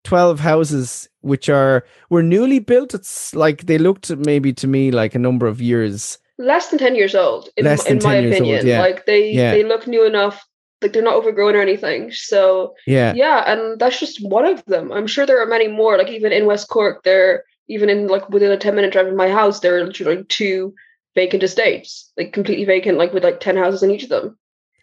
12 0.05 0.39
houses 0.39 1.09
which 1.21 1.49
are 1.49 1.83
were 2.11 2.21
newly 2.21 2.59
built 2.59 2.93
it's 2.93 3.33
like 3.33 3.65
they 3.65 3.79
looked 3.79 4.15
maybe 4.17 4.53
to 4.53 4.67
me 4.67 4.91
like 4.91 5.15
a 5.15 5.19
number 5.19 5.47
of 5.47 5.59
years 5.59 6.19
less 6.37 6.67
than 6.67 6.77
10 6.77 6.93
years 6.93 7.15
old 7.15 7.49
in, 7.57 7.65
Less 7.65 7.85
than 7.85 7.97
in 7.97 8.03
my 8.03 8.13
10 8.13 8.23
years 8.23 8.33
old, 8.33 8.41
opinion 8.43 8.67
yeah. 8.67 8.81
like 8.81 9.07
they 9.07 9.31
Yeah. 9.31 9.51
they 9.53 9.63
look 9.63 9.87
new 9.87 10.05
enough 10.05 10.45
like 10.83 10.93
they're 10.93 11.01
not 11.01 11.15
overgrown 11.15 11.55
or 11.55 11.61
anything 11.61 12.11
so 12.11 12.75
yeah 12.85 13.13
yeah 13.15 13.51
and 13.51 13.79
that's 13.79 13.99
just 13.99 14.23
one 14.23 14.45
of 14.45 14.63
them 14.65 14.91
i'm 14.91 15.07
sure 15.07 15.25
there 15.25 15.41
are 15.41 15.47
many 15.47 15.67
more 15.67 15.97
like 15.97 16.09
even 16.09 16.31
in 16.31 16.45
west 16.45 16.69
cork 16.69 17.01
there 17.03 17.43
even 17.67 17.89
in 17.89 18.07
like 18.07 18.29
within 18.29 18.51
a 18.51 18.57
10 18.57 18.75
minute 18.75 18.93
drive 18.93 19.07
of 19.07 19.15
my 19.15 19.29
house 19.29 19.59
there 19.61 19.75
are 19.75 19.83
literally 19.85 20.17
like 20.17 20.27
two 20.27 20.71
vacant 21.15 21.41
estates 21.41 22.11
like 22.15 22.31
completely 22.31 22.65
vacant 22.65 22.99
like 22.99 23.11
with 23.11 23.23
like 23.23 23.39
10 23.39 23.57
houses 23.57 23.81
in 23.81 23.89
each 23.89 24.03
of 24.03 24.09
them 24.09 24.37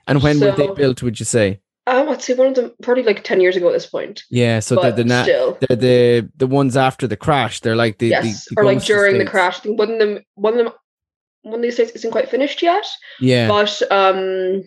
and 0.06 0.22
when 0.22 0.40
were 0.40 0.52
they 0.52 0.68
built 0.68 1.02
would 1.02 1.18
you 1.18 1.26
say? 1.26 1.60
Um 1.86 2.08
i'd 2.10 2.22
say 2.22 2.34
one 2.34 2.48
of 2.48 2.54
them 2.54 2.72
probably 2.82 3.02
like 3.02 3.24
10 3.24 3.40
years 3.40 3.56
ago 3.56 3.68
at 3.68 3.72
this 3.72 3.86
point. 3.86 4.22
Yeah 4.30 4.60
so 4.60 4.76
they're 4.76 4.92
the 4.92 5.04
na- 5.04 5.22
still. 5.24 5.58
they're 5.60 5.76
the 5.76 6.28
the 6.36 6.46
ones 6.46 6.76
after 6.76 7.06
the 7.06 7.16
crash. 7.16 7.60
They're 7.60 7.76
like 7.76 7.98
the, 7.98 8.08
yes 8.08 8.46
the, 8.46 8.54
the 8.54 8.60
or 8.60 8.64
like 8.64 8.84
during 8.84 9.18
the 9.18 9.26
crash. 9.26 9.64
One 9.64 9.92
of 9.92 9.98
them 9.98 10.20
one 10.34 10.58
of 10.58 10.64
them 10.64 10.74
one 11.42 11.56
of 11.56 11.62
the 11.62 11.68
estates 11.68 11.92
isn't 11.92 12.12
quite 12.12 12.28
finished 12.28 12.62
yet 12.62 12.86
yeah. 13.20 13.48
but 13.48 13.82
um 13.90 14.62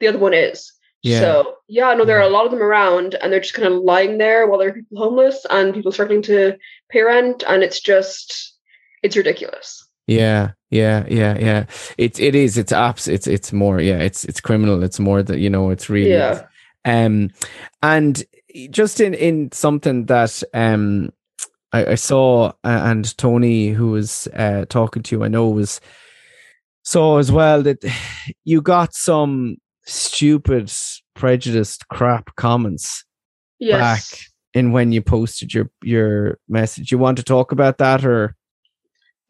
the 0.00 0.06
other 0.06 0.18
one 0.18 0.34
is. 0.34 0.72
Yeah. 1.02 1.20
so 1.20 1.54
yeah 1.68 1.94
no 1.94 2.04
there 2.04 2.18
are 2.18 2.28
a 2.28 2.30
lot 2.30 2.44
of 2.44 2.50
them 2.50 2.62
around 2.62 3.14
and 3.14 3.32
they're 3.32 3.40
just 3.40 3.54
kind 3.54 3.72
of 3.72 3.82
lying 3.82 4.18
there 4.18 4.46
while 4.46 4.58
there 4.58 4.70
are 4.70 4.72
people 4.72 4.98
homeless 4.98 5.46
and 5.48 5.74
people 5.74 5.92
struggling 5.92 6.22
to 6.22 6.58
pay 6.90 7.02
rent 7.02 7.44
and 7.46 7.62
it's 7.62 7.80
just 7.80 8.56
it's 9.02 9.16
ridiculous 9.16 9.87
yeah 10.08 10.52
yeah 10.70 11.04
yeah 11.08 11.38
yeah. 11.38 11.66
It's 11.96 12.18
it 12.18 12.34
is 12.34 12.58
it's 12.58 12.72
apps 12.72 13.06
it's 13.06 13.26
it's 13.26 13.52
more 13.52 13.80
yeah 13.80 13.98
it's 13.98 14.24
it's 14.24 14.40
criminal 14.40 14.82
it's 14.82 14.98
more 14.98 15.22
that 15.22 15.38
you 15.38 15.50
know 15.50 15.70
it's 15.70 15.88
really 15.88 16.10
yeah. 16.10 16.46
um 16.84 17.30
and 17.82 18.24
just 18.70 19.00
in 19.00 19.14
in 19.14 19.52
something 19.52 20.06
that 20.06 20.42
um 20.54 21.10
I, 21.72 21.92
I 21.92 21.94
saw 21.94 22.48
uh, 22.48 22.52
and 22.64 23.16
Tony 23.18 23.68
who 23.68 23.90
was 23.92 24.26
uh 24.34 24.64
talking 24.68 25.02
to 25.04 25.16
you 25.16 25.24
I 25.24 25.28
know 25.28 25.48
was 25.48 25.80
saw 26.84 27.18
as 27.18 27.30
well 27.30 27.62
that 27.62 27.84
you 28.44 28.62
got 28.62 28.94
some 28.94 29.58
stupid 29.84 30.72
prejudiced 31.14 31.88
crap 31.88 32.34
comments 32.36 33.04
yes. 33.58 33.78
back 33.78 34.20
in 34.54 34.72
when 34.72 34.92
you 34.92 35.02
posted 35.02 35.52
your 35.52 35.70
your 35.82 36.38
message. 36.48 36.90
You 36.90 36.98
want 36.98 37.18
to 37.18 37.24
talk 37.24 37.52
about 37.52 37.78
that 37.78 38.04
or 38.04 38.34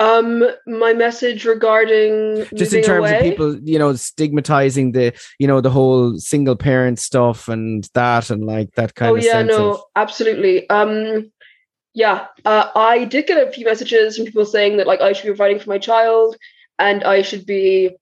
um 0.00 0.44
my 0.66 0.92
message 0.92 1.44
regarding 1.44 2.46
just 2.54 2.72
in 2.72 2.84
terms 2.84 3.00
away, 3.00 3.16
of 3.16 3.22
people 3.22 3.58
you 3.60 3.78
know 3.78 3.94
stigmatizing 3.94 4.92
the 4.92 5.12
you 5.38 5.46
know 5.46 5.60
the 5.60 5.70
whole 5.70 6.16
single 6.18 6.54
parent 6.54 6.98
stuff 6.98 7.48
and 7.48 7.88
that 7.94 8.30
and 8.30 8.44
like 8.44 8.72
that 8.74 8.94
kind 8.94 9.12
oh 9.12 9.16
of 9.16 9.24
yeah 9.24 9.42
no 9.42 9.72
of 9.72 9.80
absolutely. 9.96 10.68
Um 10.70 11.32
yeah 11.94 12.26
uh, 12.44 12.70
i 12.76 13.04
did 13.06 13.26
get 13.26 13.48
a 13.48 13.50
few 13.50 13.64
messages 13.64 14.16
from 14.16 14.26
people 14.26 14.44
saying 14.44 14.76
that 14.76 14.86
like 14.86 15.00
i 15.00 15.12
should 15.12 15.24
be 15.24 15.30
providing 15.30 15.58
for 15.58 15.70
my 15.70 15.78
child 15.78 16.36
and 16.78 17.02
i 17.02 17.22
should 17.22 17.44
be 17.46 17.96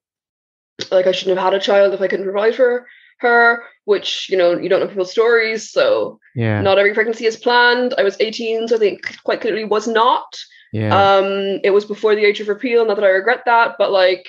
like 0.91 1.07
i 1.07 1.13
shouldn't 1.13 1.39
have 1.39 1.45
had 1.45 1.55
a 1.55 1.65
child 1.65 1.95
if 1.95 2.01
i 2.01 2.09
couldn't 2.09 2.27
provide 2.27 2.55
for 2.55 2.87
her 3.21 3.63
which 3.85 4.29
you 4.29 4.37
know 4.37 4.59
you 4.59 4.69
don't 4.69 4.81
know 4.81 4.89
people's 4.89 5.13
stories 5.13 5.71
so 5.71 6.19
yeah. 6.35 6.61
not 6.61 6.79
every 6.79 6.93
pregnancy 6.93 7.25
is 7.25 7.37
planned. 7.37 7.95
I 7.97 8.03
was 8.03 8.17
18 8.21 8.69
so 8.69 8.77
i 8.77 8.79
think 8.79 9.17
quite 9.23 9.41
clearly 9.41 9.65
was 9.65 9.89
not 9.89 10.37
yeah. 10.73 11.17
Um 11.17 11.61
it 11.63 11.73
was 11.73 11.85
before 11.85 12.15
the 12.15 12.25
age 12.25 12.41
of 12.41 12.49
repeal 12.49 12.85
not 12.85 12.97
that 12.97 13.05
i 13.05 13.09
regret 13.09 13.43
that 13.47 13.77
but 13.79 13.91
like 13.93 14.27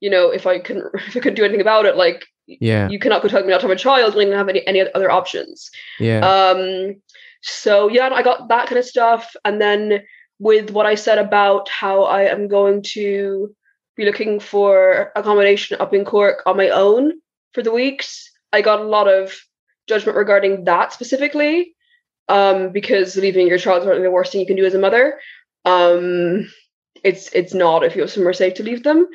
you 0.00 0.10
know 0.10 0.30
if 0.30 0.46
i 0.46 0.58
couldn't 0.58 0.86
if 0.94 1.16
i 1.16 1.20
couldn't 1.20 1.34
do 1.34 1.44
anything 1.44 1.60
about 1.60 1.86
it 1.86 1.96
like 1.96 2.26
yeah. 2.46 2.88
you 2.88 2.98
cannot 2.98 3.22
go 3.22 3.28
tell 3.28 3.42
me 3.42 3.48
not 3.48 3.60
to 3.60 3.68
have 3.68 3.76
a 3.76 3.80
child 3.80 4.14
when 4.14 4.28
you 4.28 4.32
don't 4.32 4.38
have 4.38 4.48
any, 4.48 4.66
any 4.66 4.80
other 4.94 5.10
options. 5.10 5.70
Yeah. 5.98 6.20
Um, 6.20 6.96
so 7.42 7.88
yeah, 7.88 8.10
I 8.12 8.22
got 8.22 8.48
that 8.48 8.68
kind 8.68 8.78
of 8.78 8.84
stuff, 8.84 9.34
and 9.44 9.60
then 9.60 10.02
with 10.38 10.70
what 10.70 10.86
I 10.86 10.94
said 10.94 11.18
about 11.18 11.68
how 11.68 12.04
I 12.04 12.22
am 12.22 12.48
going 12.48 12.82
to 12.94 13.54
be 13.96 14.04
looking 14.04 14.40
for 14.40 15.12
accommodation 15.16 15.80
up 15.80 15.94
in 15.94 16.04
Cork 16.04 16.42
on 16.46 16.56
my 16.56 16.68
own 16.68 17.12
for 17.52 17.62
the 17.62 17.72
weeks, 17.72 18.30
I 18.52 18.60
got 18.60 18.80
a 18.80 18.84
lot 18.84 19.08
of 19.08 19.34
judgment 19.88 20.18
regarding 20.18 20.64
that 20.64 20.92
specifically, 20.92 21.74
um, 22.28 22.70
because 22.72 23.16
leaving 23.16 23.46
your 23.46 23.58
child 23.58 23.78
is 23.78 23.84
probably 23.86 24.02
the 24.02 24.10
worst 24.10 24.32
thing 24.32 24.40
you 24.40 24.46
can 24.46 24.56
do 24.56 24.66
as 24.66 24.74
a 24.74 24.78
mother. 24.78 25.18
Um, 25.66 26.48
it's 27.04 27.30
it's 27.34 27.52
not 27.54 27.84
if 27.84 27.94
you 27.94 28.02
have 28.02 28.10
somewhere 28.10 28.32
safe 28.32 28.54
to 28.54 28.62
leave 28.62 28.82
them. 28.82 29.06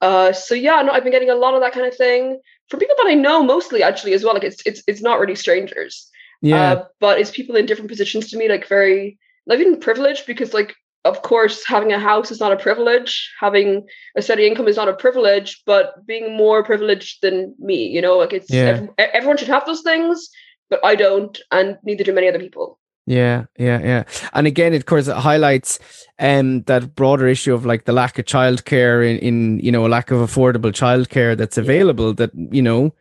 Uh, 0.00 0.32
so 0.32 0.54
yeah, 0.54 0.82
no, 0.82 0.92
I've 0.92 1.04
been 1.04 1.12
getting 1.12 1.30
a 1.30 1.34
lot 1.34 1.54
of 1.54 1.60
that 1.62 1.72
kind 1.72 1.86
of 1.86 1.96
thing 1.96 2.40
from 2.68 2.80
people 2.80 2.96
that 2.98 3.08
I 3.10 3.14
know 3.14 3.42
mostly 3.42 3.82
actually 3.82 4.12
as 4.12 4.22
well. 4.24 4.34
Like 4.34 4.44
it's 4.44 4.62
it's 4.66 4.82
it's 4.86 5.02
not 5.02 5.18
really 5.20 5.34
strangers. 5.36 6.10
yeah 6.42 6.56
Uh, 6.72 6.84
but 7.00 7.18
it's 7.20 7.30
people 7.30 7.56
in 7.56 7.66
different 7.66 7.90
positions 7.90 8.28
to 8.30 8.36
me, 8.36 8.48
like 8.48 8.68
very 8.68 9.18
not 9.46 9.60
even 9.60 9.80
privileged, 9.80 10.26
because 10.26 10.52
like 10.52 10.74
of 11.04 11.22
course 11.22 11.64
having 11.66 11.92
a 11.92 11.98
house 11.98 12.30
is 12.30 12.40
not 12.40 12.52
a 12.52 12.56
privilege, 12.56 13.30
having 13.40 13.86
a 14.16 14.22
steady 14.22 14.46
income 14.46 14.68
is 14.68 14.76
not 14.76 14.88
a 14.88 14.94
privilege, 15.04 15.62
but 15.66 16.04
being 16.06 16.36
more 16.36 16.64
privileged 16.64 17.22
than 17.22 17.54
me, 17.58 17.86
you 17.86 18.00
know, 18.02 18.16
like 18.18 18.32
it's 18.32 18.50
Yeah. 18.50 18.68
ev- 18.70 18.88
everyone 18.98 19.36
should 19.38 19.48
have 19.56 19.66
those 19.66 19.82
things, 19.82 20.30
but 20.70 20.80
I 20.84 20.94
don't, 20.96 21.38
and 21.50 21.78
neither 21.84 22.04
do 22.04 22.12
many 22.14 22.28
other 22.28 22.38
people. 22.38 22.78
Yeah, 23.06 23.44
yeah, 23.58 23.80
yeah. 23.82 24.04
And 24.32 24.46
again, 24.46 24.72
of 24.74 24.86
course, 24.86 25.08
it 25.08 25.16
highlights 25.16 25.78
um 26.18 26.62
that 26.62 26.94
broader 26.94 27.26
issue 27.26 27.52
of 27.52 27.66
like 27.66 27.84
the 27.84 27.92
lack 27.92 28.18
of 28.18 28.24
childcare 28.24 29.08
in, 29.08 29.18
in 29.18 29.60
you 29.60 29.70
know, 29.70 29.86
a 29.86 29.88
lack 29.88 30.10
of 30.10 30.20
affordable 30.20 30.72
childcare 30.72 31.36
that's 31.36 31.58
available 31.58 32.14
that, 32.14 32.30
you 32.34 32.62
know, 32.62 32.94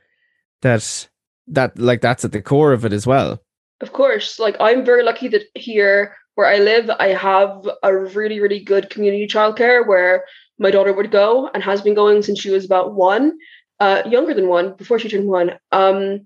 that 0.62 1.08
that 1.48 1.78
like 1.80 2.02
that's 2.02 2.26
at 2.26 2.32
the 2.32 2.42
core 2.42 2.74
of 2.74 2.86
it 2.86 2.94
as 2.94 3.08
well. 3.08 3.42
Of 3.82 3.94
course, 3.94 4.40
like 4.40 4.58
I'm 4.60 4.84
very 4.86 5.04
lucky 5.04 5.28
that 5.30 5.44
here 5.56 6.16
where 6.36 6.48
I 6.48 6.58
live, 6.58 6.90
I 7.00 7.10
have 7.10 7.68
a 7.84 7.96
really, 7.96 8.40
really 8.40 8.60
good 8.60 8.90
community 8.90 9.28
childcare 9.28 9.86
where 9.88 10.26
my 10.58 10.72
daughter 10.72 10.94
would 10.94 11.12
go 11.12 11.50
and 11.54 11.64
has 11.64 11.82
been 11.82 11.94
going 11.94 12.24
since 12.24 12.40
she 12.40 12.50
was 12.50 12.66
about 12.66 12.94
one, 12.94 13.38
uh, 13.80 14.02
younger 14.06 14.34
than 14.34 14.48
one, 14.48 14.74
before 14.76 15.00
she 15.00 15.10
turned 15.10 15.28
one. 15.28 15.52
Um, 15.72 16.26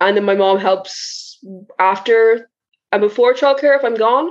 and 0.00 0.16
then 0.16 0.24
my 0.24 0.34
mom 0.34 0.58
helps 0.58 1.38
after 1.78 2.47
I'm 2.92 3.00
before 3.00 3.34
childcare 3.34 3.76
if 3.76 3.84
I'm 3.84 3.96
gone, 3.96 4.30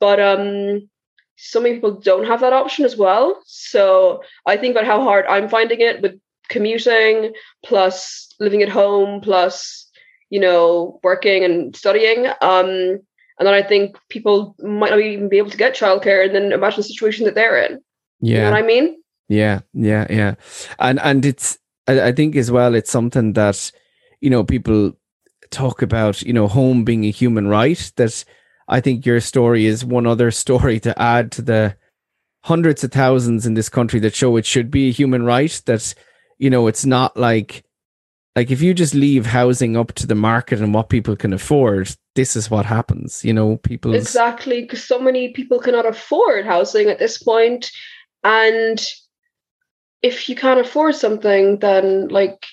but 0.00 0.20
um, 0.20 0.88
so 1.36 1.60
many 1.60 1.76
people 1.76 1.92
don't 1.92 2.26
have 2.26 2.40
that 2.40 2.52
option 2.52 2.84
as 2.84 2.96
well. 2.96 3.40
So 3.46 4.22
I 4.46 4.56
think 4.56 4.72
about 4.72 4.86
how 4.86 5.02
hard 5.02 5.24
I'm 5.28 5.48
finding 5.48 5.80
it 5.80 6.02
with 6.02 6.18
commuting, 6.48 7.32
plus 7.64 8.28
living 8.40 8.62
at 8.62 8.68
home, 8.68 9.20
plus 9.20 9.88
you 10.30 10.40
know 10.40 11.00
working 11.02 11.44
and 11.44 11.74
studying. 11.74 12.26
Um, 12.40 13.00
and 13.38 13.48
then 13.48 13.54
I 13.54 13.62
think 13.62 13.96
people 14.10 14.54
might 14.60 14.90
not 14.90 15.00
even 15.00 15.28
be 15.28 15.38
able 15.38 15.50
to 15.50 15.56
get 15.56 15.74
childcare, 15.74 16.24
and 16.24 16.34
then 16.34 16.52
imagine 16.52 16.78
the 16.78 16.84
situation 16.84 17.24
that 17.24 17.34
they're 17.34 17.58
in. 17.58 17.80
Yeah, 18.20 18.36
you 18.36 18.42
know 18.42 18.50
what 18.50 18.62
I 18.62 18.66
mean? 18.66 18.96
Yeah, 19.28 19.60
yeah, 19.72 20.06
yeah, 20.10 20.34
and 20.78 21.00
and 21.00 21.24
it's 21.24 21.58
I, 21.88 22.08
I 22.08 22.12
think 22.12 22.36
as 22.36 22.50
well 22.50 22.74
it's 22.74 22.90
something 22.90 23.32
that 23.32 23.72
you 24.20 24.30
know 24.30 24.44
people 24.44 24.92
talk 25.54 25.82
about 25.82 26.22
you 26.22 26.32
know 26.32 26.48
home 26.48 26.84
being 26.84 27.04
a 27.04 27.10
human 27.10 27.46
right 27.46 27.92
that 27.96 28.24
I 28.68 28.80
think 28.80 29.06
your 29.06 29.20
story 29.20 29.66
is 29.66 29.84
one 29.84 30.06
other 30.06 30.30
story 30.44 30.80
to 30.80 31.00
add 31.00 31.32
to 31.32 31.42
the 31.42 31.76
hundreds 32.44 32.84
of 32.84 32.92
thousands 32.92 33.46
in 33.46 33.54
this 33.54 33.68
country 33.68 34.00
that 34.00 34.14
show 34.14 34.36
it 34.36 34.44
should 34.44 34.70
be 34.70 34.88
a 34.88 34.92
human 34.92 35.24
right 35.24 35.62
that 35.64 35.94
you 36.38 36.50
know 36.50 36.66
it's 36.66 36.84
not 36.84 37.16
like 37.16 37.64
like 38.36 38.50
if 38.50 38.60
you 38.60 38.74
just 38.74 38.94
leave 38.94 39.24
housing 39.24 39.76
up 39.76 39.92
to 39.92 40.06
the 40.06 40.14
market 40.14 40.60
and 40.60 40.74
what 40.74 40.88
people 40.88 41.16
can 41.16 41.32
afford 41.32 41.88
this 42.14 42.36
is 42.36 42.50
what 42.50 42.66
happens 42.66 43.24
you 43.24 43.32
know 43.32 43.56
people 43.58 43.94
exactly 43.94 44.62
because 44.62 44.84
so 44.84 44.98
many 44.98 45.30
people 45.32 45.58
cannot 45.58 45.86
afford 45.86 46.44
housing 46.44 46.88
at 46.88 46.98
this 46.98 47.22
point 47.22 47.70
and 48.22 48.86
if 50.02 50.28
you 50.28 50.36
can't 50.36 50.60
afford 50.60 50.94
something 50.94 51.58
then 51.60 52.08
like 52.08 52.44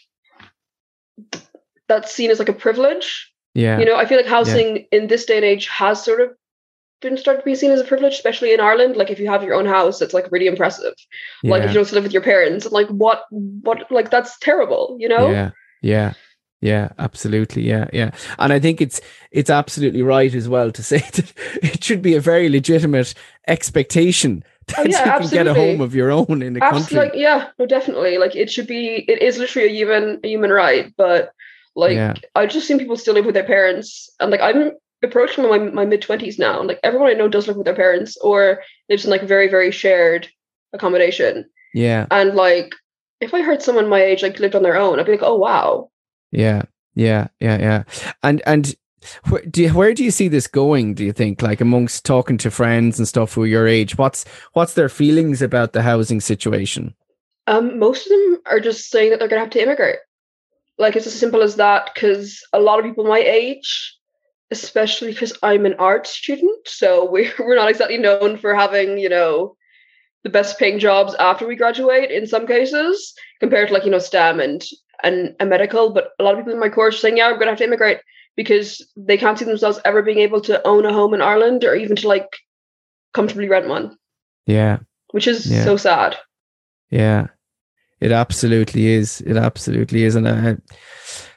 that's 1.91 2.13
seen 2.13 2.31
as 2.31 2.39
like 2.39 2.49
a 2.49 2.53
privilege. 2.53 3.31
Yeah. 3.53 3.79
You 3.79 3.85
know 3.85 3.97
i 3.97 4.05
feel 4.05 4.17
like 4.17 4.27
housing 4.27 4.77
yeah. 4.77 4.83
in 4.93 5.07
this 5.07 5.25
day 5.25 5.35
and 5.35 5.45
age 5.45 5.67
has 5.67 6.03
sort 6.03 6.21
of 6.21 6.29
been 7.01 7.17
started 7.17 7.39
to 7.39 7.45
be 7.45 7.55
seen 7.55 7.71
as 7.71 7.81
a 7.81 7.83
privilege 7.83 8.13
especially 8.13 8.53
in 8.53 8.61
ireland. 8.61 8.95
Like 8.95 9.09
if 9.09 9.19
you 9.19 9.27
have 9.29 9.43
your 9.43 9.55
own 9.55 9.65
house 9.65 10.01
it's 10.01 10.13
like 10.13 10.31
really 10.31 10.47
impressive. 10.47 10.93
Yeah. 11.43 11.51
like 11.51 11.63
if 11.63 11.69
you 11.71 11.75
don't 11.75 11.91
live 11.91 12.03
with 12.03 12.13
your 12.13 12.21
parents 12.21 12.71
like 12.71 12.87
what 12.87 13.25
what 13.29 13.91
like 13.91 14.09
that's 14.09 14.37
terrible 14.39 14.95
you 14.99 15.09
know? 15.09 15.29
Yeah. 15.29 15.51
Yeah. 15.81 16.13
Yeah 16.61 16.89
absolutely. 16.97 17.63
Yeah. 17.63 17.87
Yeah. 17.91 18.11
And 18.39 18.53
i 18.53 18.59
think 18.59 18.79
it's 18.79 19.01
it's 19.31 19.49
absolutely 19.49 20.01
right 20.01 20.33
as 20.33 20.47
well 20.47 20.71
to 20.71 20.83
say 20.91 20.99
that 20.99 21.33
it 21.61 21.83
should 21.83 22.01
be 22.01 22.15
a 22.15 22.21
very 22.21 22.47
legitimate 22.47 23.13
expectation 23.49 24.43
oh, 24.45 24.49
that 24.67 24.79
oh, 24.79 24.83
yeah, 24.83 25.05
you 25.05 25.11
absolutely. 25.11 25.37
can 25.37 25.45
get 25.45 25.47
a 25.47 25.59
home 25.59 25.81
of 25.81 25.93
your 25.93 26.09
own 26.11 26.41
in 26.41 26.53
the 26.53 26.61
country. 26.61 26.97
like 26.97 27.15
yeah 27.15 27.49
no 27.59 27.65
definitely. 27.65 28.17
Like 28.17 28.35
it 28.37 28.49
should 28.49 28.67
be 28.67 29.03
it 29.09 29.21
is 29.21 29.37
literally 29.37 29.67
a 29.67 29.73
human 29.73 30.21
a 30.23 30.27
human 30.29 30.51
right 30.51 30.93
but 30.95 31.33
like 31.75 31.95
yeah. 31.95 32.13
I've 32.35 32.49
just 32.49 32.67
seen 32.67 32.79
people 32.79 32.97
still 32.97 33.13
live 33.13 33.25
with 33.25 33.35
their 33.35 33.43
parents, 33.43 34.09
and 34.19 34.31
like 34.31 34.41
I'm 34.41 34.71
approaching 35.03 35.47
my 35.47 35.57
my 35.57 35.85
mid 35.85 36.01
twenties 36.01 36.37
now, 36.37 36.59
and 36.59 36.67
like 36.67 36.79
everyone 36.83 37.09
I 37.09 37.13
know 37.13 37.27
does 37.27 37.47
live 37.47 37.57
with 37.57 37.65
their 37.65 37.75
parents 37.75 38.17
or 38.17 38.61
lives 38.89 39.05
in 39.05 39.11
like 39.11 39.23
very 39.23 39.47
very 39.47 39.71
shared 39.71 40.27
accommodation. 40.73 41.49
Yeah, 41.73 42.07
and 42.11 42.35
like 42.35 42.73
if 43.19 43.33
I 43.33 43.41
heard 43.41 43.61
someone 43.61 43.87
my 43.87 44.01
age 44.01 44.23
like 44.23 44.39
lived 44.39 44.55
on 44.55 44.63
their 44.63 44.77
own, 44.77 44.99
I'd 44.99 45.05
be 45.05 45.13
like, 45.13 45.23
oh 45.23 45.37
wow. 45.37 45.89
Yeah, 46.31 46.63
yeah, 46.95 47.27
yeah, 47.39 47.59
yeah, 47.59 47.83
and 48.23 48.41
and 48.45 48.75
where 49.29 49.41
do 49.41 49.63
you, 49.63 49.73
where 49.73 49.93
do 49.93 50.03
you 50.03 50.11
see 50.11 50.27
this 50.27 50.47
going? 50.47 50.93
Do 50.93 51.03
you 51.03 51.13
think, 51.13 51.41
like 51.41 51.61
amongst 51.61 52.05
talking 52.05 52.37
to 52.39 52.51
friends 52.51 52.99
and 52.99 53.07
stuff 53.07 53.33
who 53.33 53.43
are 53.43 53.47
your 53.47 53.67
age, 53.67 53.97
what's 53.97 54.25
what's 54.53 54.73
their 54.73 54.89
feelings 54.89 55.41
about 55.41 55.73
the 55.73 55.81
housing 55.81 56.21
situation? 56.21 56.93
Um, 57.47 57.79
most 57.79 58.05
of 58.05 58.11
them 58.11 58.41
are 58.45 58.59
just 58.59 58.89
saying 58.89 59.09
that 59.09 59.19
they're 59.19 59.27
gonna 59.27 59.41
have 59.41 59.49
to 59.51 59.61
immigrate. 59.61 59.97
Like 60.81 60.95
it's 60.95 61.07
as 61.07 61.17
simple 61.17 61.41
as 61.41 61.55
that 61.57 61.91
because 61.93 62.43
a 62.53 62.59
lot 62.59 62.79
of 62.79 62.85
people 62.85 63.05
my 63.05 63.19
age, 63.19 63.95
especially 64.49 65.13
because 65.13 65.37
I'm 65.43 65.65
an 65.65 65.75
art 65.75 66.07
student, 66.07 66.67
so 66.67 67.05
we're 67.11 67.31
we're 67.39 67.55
not 67.55 67.69
exactly 67.69 67.97
known 67.97 68.37
for 68.37 68.55
having 68.55 68.97
you 68.97 69.09
know 69.09 69.55
the 70.23 70.29
best 70.29 70.59
paying 70.59 70.79
jobs 70.79 71.15
after 71.19 71.47
we 71.47 71.55
graduate 71.55 72.11
in 72.11 72.27
some 72.27 72.45
cases 72.45 73.13
compared 73.39 73.67
to 73.69 73.73
like 73.73 73.85
you 73.85 73.91
know 73.91 73.99
STEM 73.99 74.39
and 74.39 74.63
and 75.03 75.35
a 75.39 75.45
medical. 75.45 75.91
But 75.91 76.09
a 76.19 76.23
lot 76.23 76.33
of 76.33 76.39
people 76.39 76.53
in 76.53 76.59
my 76.59 76.69
course 76.69 76.95
are 76.95 76.99
saying, 76.99 77.17
yeah, 77.17 77.27
I'm 77.27 77.37
gonna 77.37 77.51
have 77.51 77.59
to 77.59 77.63
immigrate 77.63 77.99
because 78.35 78.85
they 78.97 79.17
can't 79.17 79.37
see 79.37 79.45
themselves 79.45 79.79
ever 79.85 80.01
being 80.01 80.19
able 80.19 80.41
to 80.41 80.65
own 80.67 80.85
a 80.85 80.93
home 80.93 81.13
in 81.13 81.21
Ireland 81.21 81.63
or 81.63 81.75
even 81.75 81.95
to 81.97 82.07
like 82.07 82.37
comfortably 83.13 83.49
rent 83.49 83.67
one. 83.67 83.97
Yeah. 84.47 84.79
Which 85.11 85.27
is 85.27 85.45
yeah. 85.45 85.63
so 85.63 85.77
sad. 85.77 86.17
Yeah. 86.89 87.27
It 88.01 88.11
absolutely 88.11 88.87
is. 88.87 89.21
It 89.21 89.37
absolutely 89.37 90.03
is. 90.03 90.15
And 90.15 90.27
I 90.27 90.57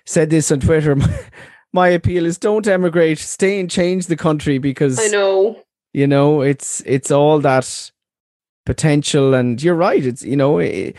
said 0.06 0.30
this 0.30 0.50
on 0.50 0.60
Twitter. 0.60 0.96
My, 1.72 1.88
appeal 1.88 2.24
is 2.24 2.38
don't 2.38 2.66
emigrate, 2.66 3.18
stay 3.18 3.60
and 3.60 3.70
change 3.70 4.06
the 4.06 4.16
country 4.16 4.58
because 4.58 4.98
I 4.98 5.08
know. 5.08 5.60
You 5.92 6.06
know, 6.06 6.40
it's 6.40 6.82
it's 6.86 7.10
all 7.10 7.38
that 7.40 7.90
potential 8.64 9.34
and 9.34 9.62
you're 9.62 9.74
right. 9.74 10.04
It's 10.04 10.22
you 10.22 10.36
know, 10.36 10.58
it, 10.58 10.96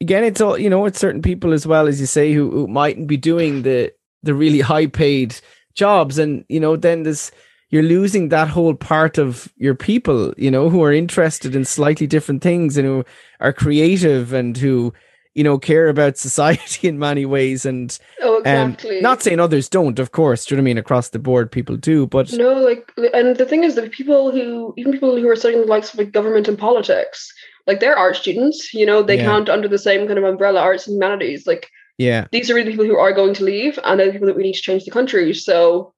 again 0.00 0.24
it's 0.24 0.40
all 0.40 0.58
you 0.58 0.70
know, 0.70 0.86
it's 0.86 0.98
certain 0.98 1.22
people 1.22 1.52
as 1.52 1.66
well 1.66 1.88
as 1.88 1.98
you 2.00 2.06
say 2.06 2.32
who, 2.32 2.50
who 2.50 2.68
mightn't 2.68 3.08
be 3.08 3.16
doing 3.16 3.62
the 3.62 3.92
the 4.22 4.34
really 4.34 4.60
high 4.60 4.86
paid 4.86 5.38
jobs 5.74 6.18
and 6.18 6.44
you 6.48 6.60
know, 6.60 6.76
then 6.76 7.02
there's 7.02 7.32
you're 7.70 7.82
losing 7.82 8.28
that 8.28 8.48
whole 8.48 8.74
part 8.74 9.18
of 9.18 9.52
your 9.56 9.74
people, 9.74 10.32
you 10.36 10.50
know, 10.50 10.70
who 10.70 10.82
are 10.82 10.92
interested 10.92 11.54
in 11.54 11.64
slightly 11.64 12.06
different 12.06 12.42
things 12.42 12.76
and 12.76 12.86
who 12.86 13.04
are 13.40 13.52
creative 13.52 14.32
and 14.32 14.56
who 14.56 14.92
you 15.34 15.44
know, 15.44 15.58
care 15.58 15.88
about 15.88 16.18
society 16.18 16.88
in 16.88 16.98
many 16.98 17.26
ways. 17.26 17.64
And 17.64 17.96
oh, 18.22 18.36
um, 18.38 18.40
exactly. 18.72 18.96
Um, 18.98 19.02
not 19.02 19.22
saying 19.22 19.40
others 19.40 19.68
don't, 19.68 19.98
of 19.98 20.12
course. 20.12 20.44
Do 20.44 20.54
you 20.54 20.56
know 20.56 20.62
what 20.62 20.64
I 20.64 20.70
mean? 20.70 20.78
Across 20.78 21.10
the 21.10 21.18
board, 21.18 21.50
people 21.50 21.76
do. 21.76 22.06
But 22.06 22.32
no, 22.32 22.54
like, 22.54 22.90
and 23.14 23.36
the 23.36 23.46
thing 23.46 23.64
is 23.64 23.74
that 23.74 23.92
people 23.92 24.30
who, 24.30 24.74
even 24.76 24.92
people 24.92 25.16
who 25.16 25.28
are 25.28 25.36
studying 25.36 25.62
the 25.62 25.66
likes 25.66 25.92
of 25.92 25.98
like 25.98 26.12
government 26.12 26.48
and 26.48 26.58
politics, 26.58 27.32
like 27.66 27.80
they're 27.80 27.96
art 27.96 28.16
students. 28.16 28.72
You 28.74 28.86
know, 28.86 29.02
they 29.02 29.18
yeah. 29.18 29.24
count 29.24 29.48
under 29.48 29.68
the 29.68 29.78
same 29.78 30.06
kind 30.06 30.18
of 30.18 30.24
umbrella, 30.24 30.60
arts 30.60 30.86
and 30.86 30.94
humanities. 30.94 31.46
Like, 31.46 31.68
yeah, 31.98 32.26
these 32.32 32.50
are 32.50 32.54
really 32.54 32.66
the 32.66 32.70
people 32.72 32.86
who 32.86 32.96
are 32.96 33.12
going 33.12 33.34
to 33.34 33.44
leave, 33.44 33.78
and 33.84 34.00
they're 34.00 34.06
the 34.06 34.12
people 34.12 34.28
that 34.28 34.36
we 34.36 34.42
need 34.42 34.54
to 34.54 34.62
change 34.62 34.84
the 34.84 34.90
country. 34.90 35.34
So, 35.34 35.92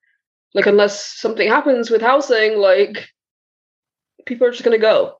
like, 0.55 0.66
unless 0.66 1.05
something 1.19 1.49
happens 1.49 1.90
with 1.90 2.03
housing, 2.03 2.59
like, 2.59 3.09
people 4.27 4.47
are 4.47 4.51
just 4.51 4.64
going 4.64 4.79
to 4.79 4.83
go. 4.83 5.16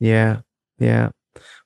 Yeah, 0.00 0.40
yeah. 0.78 1.10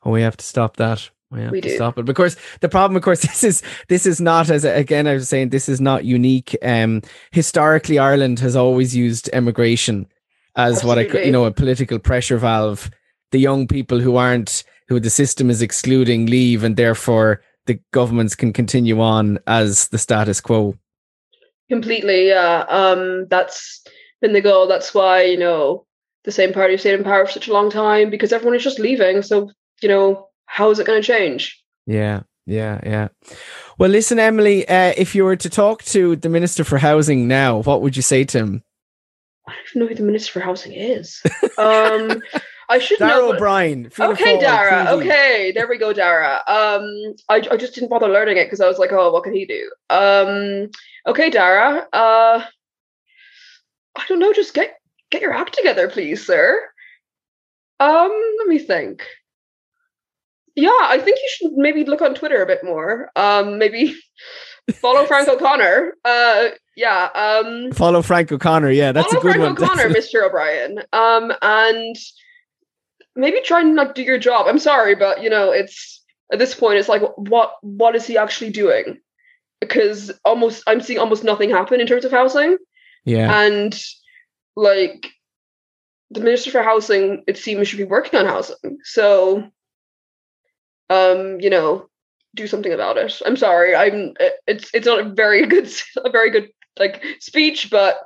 Oh, 0.03 0.11
we 0.11 0.23
have 0.23 0.37
to 0.37 0.45
stop 0.45 0.77
that. 0.77 1.11
We 1.31 1.43
have 1.43 1.53
we 1.53 1.61
to 1.61 1.69
do. 1.69 1.75
stop 1.75 1.99
it. 1.99 2.09
Of 2.09 2.15
course, 2.15 2.37
the 2.61 2.69
problem, 2.69 2.97
of 2.97 3.03
course, 3.03 3.21
this 3.23 3.45
is 3.45 3.63
this 3.89 4.07
is 4.07 4.21
not 4.21 4.51
as 4.51 4.65
again 4.65 5.07
I 5.07 5.15
was 5.15 5.29
saying 5.29 5.51
this 5.51 5.69
is 5.69 5.81
not 5.81 6.05
unique. 6.05 6.57
Um, 6.63 7.03
historically, 7.31 7.99
Ireland 7.99 8.41
has 8.41 8.57
always 8.57 8.97
used 8.97 9.29
emigration 9.33 10.07
as 10.57 10.79
Absolutely. 10.79 11.07
what 11.07 11.17
I 11.17 11.25
you 11.25 11.33
know 11.33 11.45
a 11.45 11.51
political 11.51 11.99
pressure 11.99 12.39
valve. 12.39 12.91
The 13.31 13.39
young 13.39 13.67
people 13.67 14.01
who 14.01 14.17
aren't 14.17 14.65
who 14.89 14.99
the 14.99 15.11
system 15.11 15.51
is 15.51 15.61
excluding 15.61 16.27
leave, 16.27 16.65
and 16.65 16.77
therefore 16.77 17.43
the 17.67 17.79
governments 17.93 18.35
can 18.35 18.53
continue 18.53 19.01
on 19.01 19.39
as 19.47 19.89
the 19.89 19.99
status 19.99 20.41
quo. 20.41 20.75
Completely, 21.69 22.29
yeah. 22.29 22.65
Um, 22.71 23.27
that's 23.29 23.85
been 24.23 24.33
the 24.33 24.41
goal. 24.41 24.67
That's 24.67 24.95
why 24.95 25.23
you 25.23 25.37
know 25.37 25.85
the 26.25 26.33
same 26.33 26.55
party 26.55 26.79
stayed 26.79 26.95
in 26.95 27.05
power 27.05 27.27
for 27.27 27.33
such 27.33 27.49
a 27.49 27.53
long 27.53 27.71
time 27.71 28.09
because 28.09 28.33
everyone 28.33 28.57
is 28.57 28.65
just 28.65 28.79
leaving. 28.79 29.21
So 29.21 29.51
you 29.83 29.91
know 29.91 30.28
how 30.49 30.71
is 30.71 30.79
it 30.79 30.87
going 30.87 31.01
to 31.01 31.07
change? 31.07 31.63
Yeah, 31.87 32.23
yeah, 32.47 32.81
yeah. 32.85 33.09
Well, 33.79 33.91
listen, 33.91 34.19
Emily, 34.19 34.67
uh, 34.69 34.93
if 34.97 35.15
you 35.15 35.25
were 35.25 35.37
to 35.37 35.49
talk 35.49 35.85
to 35.85 36.17
the 36.17 36.29
Minister 36.29 36.65
for 36.65 36.79
Housing 36.79 37.29
now, 37.29 37.59
what 37.59 37.83
would 37.83 37.95
you 37.95 38.03
say 38.03 38.25
to 38.25 38.39
him? 38.39 38.65
I 39.47 39.53
don't 39.53 39.65
even 39.71 39.81
know 39.81 39.87
who 39.89 39.95
the 39.95 40.03
Minister 40.03 40.33
for 40.33 40.41
Housing 40.41 40.73
is. 40.73 41.23
um, 41.59 42.23
I 42.69 42.79
should 42.81 42.99
Darragh 42.99 43.17
know. 43.17 43.35
O'Brien. 43.35 43.91
Okay, 43.99 44.39
Darragh. 44.39 44.89
Okay, 44.89 45.53
there 45.55 45.69
we 45.69 45.79
go, 45.79 45.93
Darragh. 45.93 46.43
Um, 46.49 47.15
I, 47.29 47.37
I 47.51 47.57
just 47.57 47.75
didn't 47.75 47.91
bother 47.91 48.09
learning 48.09 48.37
it 48.37 48.47
because 48.47 48.61
I 48.61 48.69
was 48.69 48.79
like, 48.79 48.93
oh, 48.93 49.13
what 49.13 49.25
can 49.25 49.35
he 49.35 49.47
do? 49.47 49.71
Um, 49.91 50.71
okay, 51.07 51.31
Darragh. 51.31 51.87
Uh, 51.93 52.43
I 53.97 54.05
don't 54.09 54.19
know. 54.19 54.33
Just 54.33 54.55
get 54.55 54.75
get 55.11 55.23
your 55.23 55.33
act 55.33 55.55
together, 55.55 55.89
please, 55.89 56.27
sir. 56.27 56.63
Um, 57.81 58.11
let 58.39 58.49
me 58.49 58.59
think. 58.59 59.03
Yeah, 60.59 60.71
I 60.81 60.99
think 60.99 61.19
you 61.19 61.29
should 61.31 61.53
maybe 61.53 61.85
look 61.85 62.03
on 62.03 62.17
Twitter 62.17 62.43
a 62.43 62.47
bit 62.47 62.65
more. 62.65 63.13
Um, 63.15 63.59
maybe 63.59 63.95
follow 64.75 65.07
Frank 65.07 65.29
O'Connor. 65.29 65.95
Uh, 66.05 66.49
yeah. 66.77 67.11
Um, 67.15 67.71
follow 67.71 68.03
Frank 68.03 68.33
O'Connor. 68.33 68.73
Yeah, 68.73 68.91
that's 68.91 69.13
a 69.13 69.21
good 69.21 69.37
Frank 69.37 69.41
one. 69.41 69.53
O'Connor, 69.71 69.91
Mr. 69.91 70.27
O'Brien. 70.27 70.81
Um, 70.93 71.33
and 71.43 71.95
maybe 73.15 73.41
try 73.41 73.61
and 73.61 73.77
not 73.77 73.95
do 73.95 74.03
your 74.03 74.19
job. 74.19 74.47
I'm 74.49 74.59
sorry, 74.59 74.97
but 74.97 75.23
you 75.23 75.31
know, 75.31 75.53
it's 75.53 76.05
at 76.33 76.41
this 76.41 76.57
point, 76.57 76.79
it's 76.79 76.89
like, 76.89 77.03
what 77.17 77.53
what 77.63 77.95
is 77.95 78.05
he 78.05 78.19
actually 78.19 78.51
doing? 78.51 78.99
Because 79.61 80.11
almost, 80.25 80.65
I'm 80.67 80.81
seeing 80.81 80.99
almost 80.99 81.23
nothing 81.23 81.51
happen 81.51 81.81
in 81.81 81.87
terms 81.87 82.05
of 82.05 82.11
housing. 82.11 82.57
Yeah. 83.05 83.43
And 83.43 83.81
like 84.57 85.07
the 86.11 86.21
minister 86.21 86.51
for 86.51 86.65
housing, 86.65 87.23
it 87.29 87.39
seems 87.39 87.69
should 87.69 87.79
be 87.79 87.85
working 87.85 88.19
on 88.19 88.27
housing. 88.27 88.79
So 88.83 89.53
um, 90.91 91.41
you 91.41 91.51
know, 91.51 91.89
do 92.35 92.47
something 92.47 92.73
about 92.73 92.97
it. 92.97 93.21
I'm 93.27 93.37
sorry. 93.37 93.75
I'm 93.75 94.15
it's 94.47 94.71
it's 94.75 94.87
not 94.87 95.01
a 95.01 95.09
very 95.11 95.47
good 95.53 95.69
a 96.05 96.11
very 96.11 96.31
good 96.31 96.49
like 96.79 97.03
speech, 97.21 97.71
but 97.71 97.99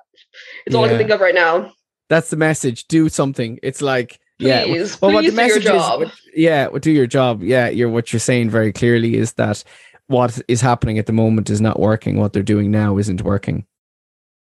It's 0.66 0.74
all 0.74 0.84
I 0.84 0.88
can 0.88 0.98
think 0.98 1.10
of 1.10 1.20
right 1.20 1.34
now. 1.34 1.72
That's 2.08 2.30
the 2.30 2.36
message. 2.36 2.86
Do 2.88 3.08
something. 3.08 3.58
It's 3.62 3.82
like 3.82 4.18
yeah. 4.38 4.64
Please, 4.64 5.00
Well, 5.00 5.12
what 5.12 5.22
please 5.24 5.34
the 5.34 5.40
do 5.42 5.46
your 5.46 5.56
message 5.56 5.64
job. 5.64 6.02
is, 6.02 6.10
yeah, 6.34 6.68
do 6.80 6.90
your 6.90 7.06
job. 7.06 7.42
Yeah, 7.42 7.68
you're 7.68 7.88
what 7.90 8.12
you're 8.12 8.20
saying 8.20 8.50
very 8.50 8.72
clearly 8.72 9.16
is 9.16 9.34
that 9.34 9.62
what 10.08 10.40
is 10.48 10.60
happening 10.60 10.98
at 10.98 11.06
the 11.06 11.12
moment 11.12 11.48
is 11.48 11.60
not 11.60 11.78
working. 11.78 12.16
What 12.18 12.32
they're 12.32 12.42
doing 12.42 12.70
now 12.70 12.98
isn't 12.98 13.22
working. 13.22 13.66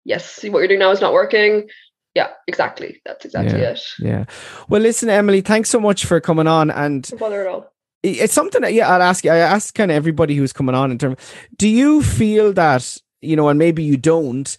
yes, 0.05 0.29
see 0.29 0.49
what 0.49 0.59
you're 0.59 0.67
doing 0.69 0.79
now 0.79 0.91
is 0.91 1.01
not 1.01 1.13
working. 1.13 1.67
Yeah, 2.15 2.29
exactly. 2.47 3.01
That's 3.05 3.25
exactly 3.25 3.59
Yeah. 3.59 3.71
it. 3.71 3.81
Yeah. 3.99 4.25
Well, 4.69 4.81
listen, 4.81 5.09
Emily, 5.09 5.41
thanks 5.41 5.69
so 5.69 5.79
much 5.79 6.05
for 6.05 6.19
coming 6.21 6.47
on. 6.47 6.71
And 6.71 7.09
No 7.11 7.17
bother 7.17 7.41
at 7.41 7.47
all. 7.47 7.73
It's 8.11 8.33
something 8.33 8.61
that, 8.61 8.73
yeah, 8.73 8.89
I'll 8.89 9.01
ask 9.01 9.23
you. 9.23 9.31
I 9.31 9.37
ask 9.37 9.73
kind 9.73 9.91
of 9.91 9.95
everybody 9.95 10.35
who's 10.35 10.53
coming 10.53 10.75
on 10.75 10.91
in 10.91 10.97
terms. 10.97 11.17
Do 11.57 11.67
you 11.67 12.03
feel 12.03 12.53
that 12.53 12.97
you 13.21 13.35
know, 13.35 13.49
and 13.49 13.59
maybe 13.59 13.83
you 13.83 13.97
don't, 13.97 14.55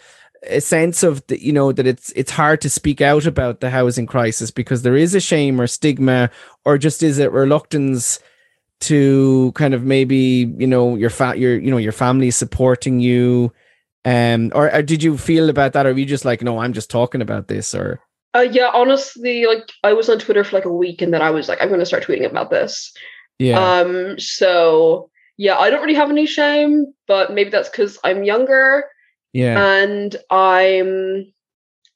a 0.49 0.61
sense 0.61 1.03
of 1.03 1.27
the, 1.27 1.43
you 1.43 1.53
know 1.53 1.73
that 1.73 1.87
it's 1.87 2.13
it's 2.13 2.31
hard 2.31 2.61
to 2.61 2.71
speak 2.71 3.01
out 3.01 3.27
about 3.27 3.61
the 3.61 3.71
housing 3.71 4.07
crisis 4.07 4.51
because 4.51 4.83
there 4.83 4.97
is 4.97 5.15
a 5.15 5.21
shame 5.21 5.61
or 5.61 5.67
stigma, 5.67 6.31
or 6.65 6.79
just 6.79 7.03
is 7.03 7.19
it 7.19 7.33
reluctance 7.33 8.21
to 8.81 9.53
kind 9.57 9.75
of 9.75 9.83
maybe 9.83 10.53
you 10.59 10.67
know 10.67 10.97
your 10.97 11.11
fa- 11.11 11.37
your 11.37 11.59
you 11.59 11.71
know 11.71 11.79
your 11.79 11.93
family 11.93 12.31
supporting 12.31 13.01
you. 13.01 13.53
Um, 14.05 14.53
or, 14.55 14.73
or 14.73 14.81
did 14.81 15.03
you 15.03 15.19
feel 15.19 15.51
about 15.51 15.73
that, 15.73 15.85
or 15.85 15.93
were 15.93 15.99
you 15.99 16.07
just 16.07 16.25
like, 16.25 16.41
no, 16.41 16.61
I'm 16.61 16.73
just 16.73 16.89
talking 16.91 17.21
about 17.21 17.49
this, 17.49 17.75
or 17.75 18.01
Uh, 18.35 18.47
yeah, 18.51 18.71
honestly, 18.73 19.45
like 19.45 19.71
I 19.83 19.93
was 19.93 20.09
on 20.09 20.19
Twitter 20.19 20.45
for 20.45 20.57
like 20.57 20.65
a 20.65 20.73
week, 20.73 21.03
and 21.03 21.13
then 21.13 21.21
I 21.21 21.31
was 21.31 21.49
like, 21.49 21.61
I'm 21.61 21.69
going 21.69 21.81
to 21.81 21.87
start 21.87 22.05
tweeting 22.05 22.31
about 22.31 22.51
this. 22.51 22.93
Yeah, 23.39 23.81
Um, 23.81 24.19
so 24.19 25.11
yeah, 25.37 25.57
I 25.59 25.71
don't 25.71 25.83
really 25.83 25.95
have 25.95 26.11
any 26.11 26.27
shame, 26.27 26.93
but 27.07 27.33
maybe 27.33 27.51
that's 27.51 27.69
because 27.69 27.99
I'm 28.05 28.25
younger 28.25 28.85
yeah, 29.33 29.63
and 29.63 30.17
I'm 30.31 31.33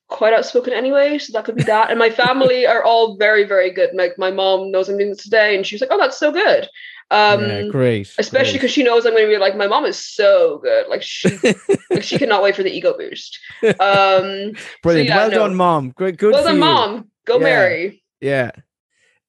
quite 0.08 0.34
outspoken 0.34 0.72
anyway, 0.74 1.18
so 1.18 1.32
that 1.32 1.44
could 1.44 1.56
be 1.56 1.62
that. 1.64 1.90
And 1.90 1.98
my 1.98 2.10
family 2.10 2.66
are 2.66 2.84
all 2.84 3.16
very, 3.16 3.44
very 3.44 3.70
good. 3.70 3.90
Like 3.94 4.18
my 4.18 4.30
mom 4.30 4.70
knows 4.70 4.88
I'm 4.88 4.98
doing 4.98 5.10
this 5.10 5.24
today, 5.24 5.56
and 5.56 5.66
she's 5.66 5.80
like, 5.80 5.90
"Oh, 5.92 5.98
that's 5.98 6.18
so 6.18 6.30
good." 6.30 6.68
Um, 7.10 7.40
yeah, 7.42 7.62
great, 7.68 8.14
especially 8.18 8.54
because 8.54 8.70
she 8.70 8.82
knows 8.82 9.04
I'm 9.04 9.12
going 9.12 9.24
to 9.26 9.28
be 9.30 9.36
like, 9.38 9.54
my 9.54 9.66
mom 9.66 9.84
is 9.84 10.02
so 10.02 10.58
good. 10.62 10.88
Like 10.88 11.02
she, 11.02 11.28
like 11.90 12.02
she 12.02 12.18
cannot 12.18 12.42
wait 12.42 12.56
for 12.56 12.62
the 12.62 12.70
ego 12.74 12.96
boost. 12.96 13.38
Um, 13.62 14.52
Brilliant. 14.82 15.08
yeah, 15.08 15.16
well 15.16 15.30
no. 15.30 15.36
done, 15.36 15.54
mom. 15.54 15.90
Good, 15.90 16.16
good. 16.16 16.32
well 16.32 16.44
done, 16.44 16.54
you. 16.54 16.60
mom. 16.60 17.10
Go 17.26 17.36
Yeah. 17.38 17.44
marry. 17.44 18.02
Yeah. 18.20 18.50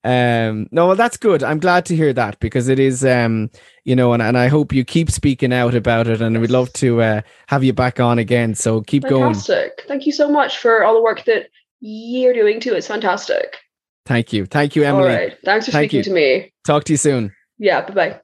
Um, 0.04 0.68
no, 0.72 0.88
well, 0.88 0.96
that's 0.96 1.16
good. 1.16 1.44
I'm 1.44 1.60
glad 1.60 1.86
to 1.86 1.96
hear 1.96 2.12
that 2.14 2.40
because 2.40 2.68
it 2.68 2.78
is, 2.78 3.06
um, 3.06 3.50
you 3.86 3.96
know, 3.96 4.12
and, 4.14 4.22
and 4.22 4.38
I 4.38 4.48
hope 4.48 4.74
you 4.74 4.84
keep 4.84 5.10
speaking 5.10 5.54
out 5.54 5.76
about 5.76 6.08
it. 6.08 6.22
And 6.22 6.40
we'd 6.42 6.50
love 6.50 6.74
to 6.74 7.02
uh, 7.02 7.22
have 7.48 7.64
you 7.64 7.72
back 7.74 8.00
on 8.00 8.20
again. 8.20 8.54
So 8.56 8.82
keep 8.82 9.04
going. 9.04 9.34
Thank 9.34 10.06
you 10.06 10.12
so 10.12 10.30
much 10.30 10.58
for 10.58 10.84
all 10.84 10.94
the 10.94 11.02
work 11.02 11.24
that 11.26 11.48
you're 11.80 12.34
doing 12.34 12.60
too. 12.60 12.74
It's 12.74 12.88
fantastic. 12.88 13.58
Thank 14.06 14.34
you. 14.34 14.46
Thank 14.46 14.76
you, 14.76 14.84
Emily. 14.84 15.08
right. 15.08 15.38
Thanks 15.46 15.66
for 15.66 15.72
Thank 15.72 15.92
speaking 15.92 16.00
you. 16.00 16.04
to 16.04 16.12
me. 16.14 16.54
Talk 16.66 16.84
to 16.86 16.94
you 16.94 16.98
soon. 16.98 17.34
Yeah. 17.58 17.86
Bye 17.86 17.94
bye. 17.94 18.20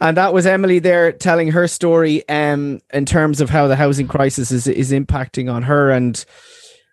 And 0.00 0.16
that 0.16 0.34
was 0.34 0.46
Emily 0.46 0.80
there 0.80 1.12
telling 1.12 1.52
her 1.52 1.68
story 1.68 2.28
um, 2.28 2.80
in 2.92 3.06
terms 3.06 3.40
of 3.40 3.50
how 3.50 3.68
the 3.68 3.76
housing 3.76 4.08
crisis 4.08 4.50
is, 4.50 4.66
is 4.66 4.90
impacting 4.90 5.52
on 5.52 5.62
her. 5.62 5.92
And 5.92 6.24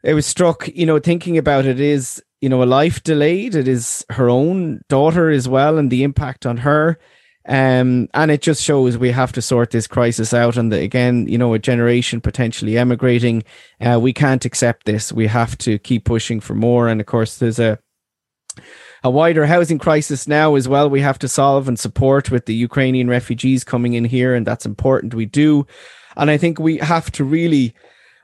it 0.04 0.14
was 0.14 0.28
struck, 0.28 0.68
you 0.68 0.86
know, 0.86 1.00
thinking 1.00 1.36
about 1.36 1.66
it 1.66 1.80
is, 1.80 2.22
you 2.42 2.50
know, 2.50 2.64
a 2.64 2.66
life 2.66 3.04
delayed. 3.04 3.56
It 3.56 3.68
is 3.68 4.06
her 4.10 4.30
own 4.30 4.82
daughter 4.88 5.30
as 5.30 5.48
well 5.48 5.78
and 5.78 5.92
the 5.92 6.04
impact 6.04 6.46
on 6.46 6.58
her. 6.58 6.98
Um, 7.48 8.10
and 8.14 8.30
it 8.30 8.42
just 8.42 8.64
shows 8.64 8.98
we 8.98 9.12
have 9.12 9.32
to 9.34 9.42
sort 9.42 9.72
this 9.72 9.88
crisis 9.88 10.34
out. 10.34 10.56
And 10.56 10.72
the, 10.72 10.80
again, 10.82 11.28
you 11.28 11.38
know, 11.38 11.54
a 11.54 11.60
generation 11.60 12.22
potentially 12.22 12.78
emigrating. 12.78 13.44
Uh, 13.82 14.00
we 14.00 14.14
can't 14.14 14.46
accept 14.46 14.86
this. 14.86 15.12
We 15.12 15.28
have 15.28 15.58
to 15.60 15.80
keep 15.80 16.06
pushing 16.06 16.40
for 16.40 16.54
more. 16.54 16.88
And 16.88 17.02
of 17.02 17.08
course, 17.08 17.38
there's 17.38 17.60
a 17.60 17.80
a 19.04 19.10
wider 19.10 19.46
housing 19.46 19.80
crisis 19.80 20.28
now 20.28 20.56
as 20.56 20.68
well 20.68 20.90
we 20.90 21.00
have 21.00 21.18
to 21.20 21.28
solve 21.30 21.70
and 21.70 21.80
support 21.80 22.30
with 22.30 22.46
the 22.48 22.54
Ukrainian 22.54 23.08
refugees 23.08 23.64
coming 23.64 23.94
in 23.94 24.04
here 24.04 24.36
and 24.36 24.46
that's 24.46 24.66
important 24.66 25.14
we 25.14 25.26
do 25.26 25.66
and 26.18 26.30
I 26.30 26.38
think 26.38 26.60
we 26.60 26.78
have 26.80 27.10
to 27.14 27.24
really 27.24 27.74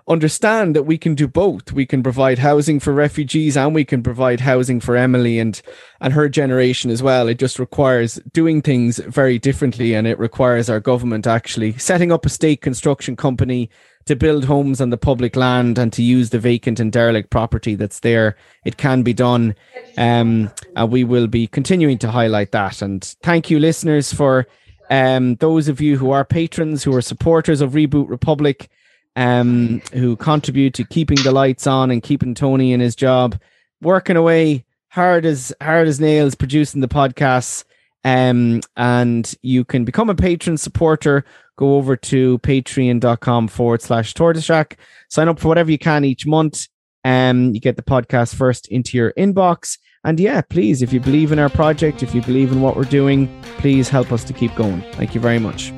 understand 0.07 0.75
that 0.75 0.83
we 0.83 0.97
can 0.97 1.15
do 1.15 1.27
both. 1.27 1.71
We 1.71 1.85
can 1.85 2.03
provide 2.03 2.39
housing 2.39 2.79
for 2.79 2.93
refugees 2.93 3.57
and 3.57 3.73
we 3.73 3.85
can 3.85 4.03
provide 4.03 4.39
housing 4.39 4.79
for 4.79 4.95
Emily 4.95 5.39
and 5.39 5.61
and 5.99 6.13
her 6.13 6.29
generation 6.29 6.91
as 6.91 7.01
well. 7.01 7.27
It 7.27 7.39
just 7.39 7.57
requires 7.57 8.15
doing 8.31 8.61
things 8.61 8.97
very 8.99 9.39
differently 9.39 9.95
and 9.95 10.05
it 10.05 10.19
requires 10.19 10.69
our 10.69 10.79
government 10.79 11.25
actually 11.25 11.73
setting 11.77 12.11
up 12.11 12.25
a 12.25 12.29
state 12.29 12.61
construction 12.61 13.15
company 13.15 13.69
to 14.05 14.15
build 14.15 14.45
homes 14.45 14.79
on 14.79 14.91
the 14.91 14.97
public 14.97 15.35
land 15.35 15.79
and 15.79 15.91
to 15.93 16.03
use 16.03 16.29
the 16.29 16.37
vacant 16.37 16.79
and 16.79 16.91
derelict 16.91 17.31
property 17.31 17.73
that's 17.73 18.01
there. 18.01 18.37
It 18.63 18.77
can 18.77 19.01
be 19.01 19.13
done. 19.13 19.55
Um, 19.97 20.51
and 20.75 20.91
we 20.91 21.03
will 21.03 21.25
be 21.25 21.47
continuing 21.47 21.97
to 21.99 22.11
highlight 22.11 22.51
that. 22.51 22.83
And 22.83 23.03
thank 23.23 23.49
you, 23.49 23.59
listeners, 23.59 24.13
for 24.13 24.45
um, 24.91 25.35
those 25.37 25.67
of 25.67 25.81
you 25.81 25.97
who 25.97 26.11
are 26.11 26.23
patrons, 26.23 26.83
who 26.83 26.93
are 26.95 27.01
supporters 27.01 27.61
of 27.61 27.71
Reboot 27.71 28.07
Republic, 28.07 28.69
um, 29.15 29.81
who 29.93 30.15
contribute 30.15 30.73
to 30.75 30.83
keeping 30.83 31.17
the 31.23 31.31
lights 31.31 31.67
on 31.67 31.91
and 31.91 32.03
keeping 32.03 32.33
Tony 32.33 32.73
in 32.73 32.79
his 32.79 32.95
job, 32.95 33.39
working 33.81 34.17
away 34.17 34.65
hard 34.89 35.25
as 35.25 35.53
hard 35.61 35.87
as 35.87 35.99
nails, 35.99 36.35
producing 36.35 36.81
the 36.81 36.87
podcasts. 36.87 37.63
Um, 38.03 38.61
and 38.77 39.33
you 39.41 39.65
can 39.65 39.83
become 39.83 40.09
a 40.09 40.15
patron 40.15 40.57
supporter. 40.57 41.25
Go 41.57 41.75
over 41.75 41.95
to 41.95 42.37
patreon.com 42.39 43.47
forward 43.47 43.81
slash 43.81 44.13
tortoise 44.13 44.43
shack. 44.43 44.77
Sign 45.09 45.27
up 45.27 45.39
for 45.39 45.47
whatever 45.47 45.71
you 45.71 45.77
can 45.77 46.05
each 46.05 46.25
month. 46.25 46.67
Um, 47.03 47.53
you 47.53 47.59
get 47.59 47.77
the 47.77 47.83
podcast 47.83 48.35
first 48.35 48.67
into 48.67 48.97
your 48.97 49.13
inbox. 49.13 49.77
And 50.03 50.19
yeah, 50.19 50.41
please, 50.41 50.81
if 50.81 50.93
you 50.93 50.99
believe 50.99 51.31
in 51.31 51.39
our 51.39 51.49
project, 51.49 52.03
if 52.03 52.13
you 52.13 52.21
believe 52.21 52.51
in 52.51 52.61
what 52.61 52.75
we're 52.75 52.83
doing, 52.83 53.27
please 53.57 53.89
help 53.89 54.11
us 54.11 54.23
to 54.25 54.33
keep 54.33 54.53
going. 54.55 54.81
Thank 54.93 55.15
you 55.15 55.21
very 55.21 55.39
much. 55.39 55.73